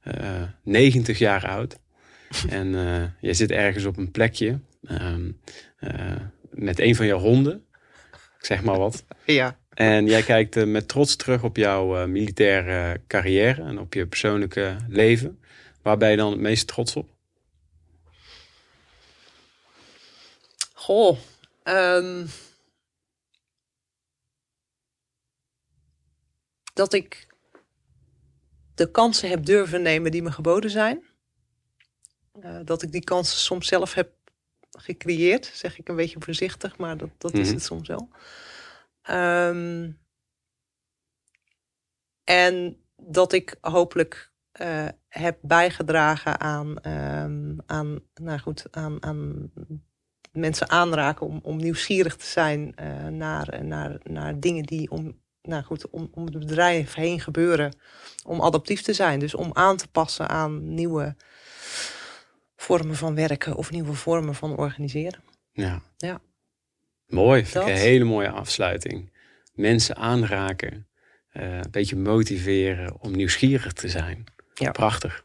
[0.02, 1.80] eh, 90 jaar oud
[2.50, 5.32] en eh, je zit ergens op een plekje ehm,
[5.78, 6.16] eh,
[6.50, 7.66] met een van jouw honden,
[8.12, 9.06] ik zeg maar wat.
[9.26, 9.58] Ja.
[9.76, 14.08] En jij kijkt eh, met trots terug op jouw eh, militaire carrière en op je
[14.08, 15.40] persoonlijke leven.
[15.86, 17.10] Waar ben je dan het meest trots op?
[20.74, 21.18] Goh.
[21.64, 22.26] ehm,
[26.74, 27.28] dat ik
[28.76, 31.04] de kansen heb durven nemen die me geboden zijn.
[32.42, 34.12] Eh, dat ik die kansen soms zelf heb
[34.72, 37.54] gecreëerd, zeg ik een beetje voorzichtig, maar dat, dat is Mhm.
[37.54, 38.10] het soms wel.
[39.02, 39.92] Ehm,
[42.24, 44.88] en dat ik hopelijk eh,
[45.20, 49.52] heb bijgedragen aan, ehm, aan, nou goed, aan, aan
[50.32, 55.64] mensen aanraken om, om nieuwsgierig te zijn eh, naar, naar, naar dingen die om, nou
[55.64, 57.76] goed, om, om het bedrijf heen gebeuren.
[58.26, 61.16] Om adaptief te zijn, dus om aan te passen aan nieuwe
[62.56, 65.24] vormen van werken of nieuwe vormen van organiseren.
[65.52, 65.82] Ja.
[65.98, 66.22] Ja.
[67.08, 69.12] Mooi, vind ik een hele mooie afsluiting.
[69.54, 70.88] Mensen aanraken,
[71.30, 74.24] eh, een beetje motiveren om nieuwsgierig te zijn.
[74.60, 74.72] Ja.
[74.72, 75.24] Prachtig.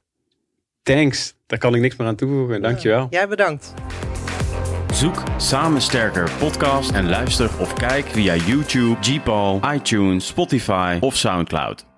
[0.83, 2.63] Thanks, daar kan ik niks meer aan toevoegen.
[2.63, 3.07] Dankjewel.
[3.11, 3.75] Jij bedankt.
[4.93, 11.90] Zoek Samen Sterker podcast en luister of kijk via YouTube, Gpal, iTunes, Spotify of Soundcloud.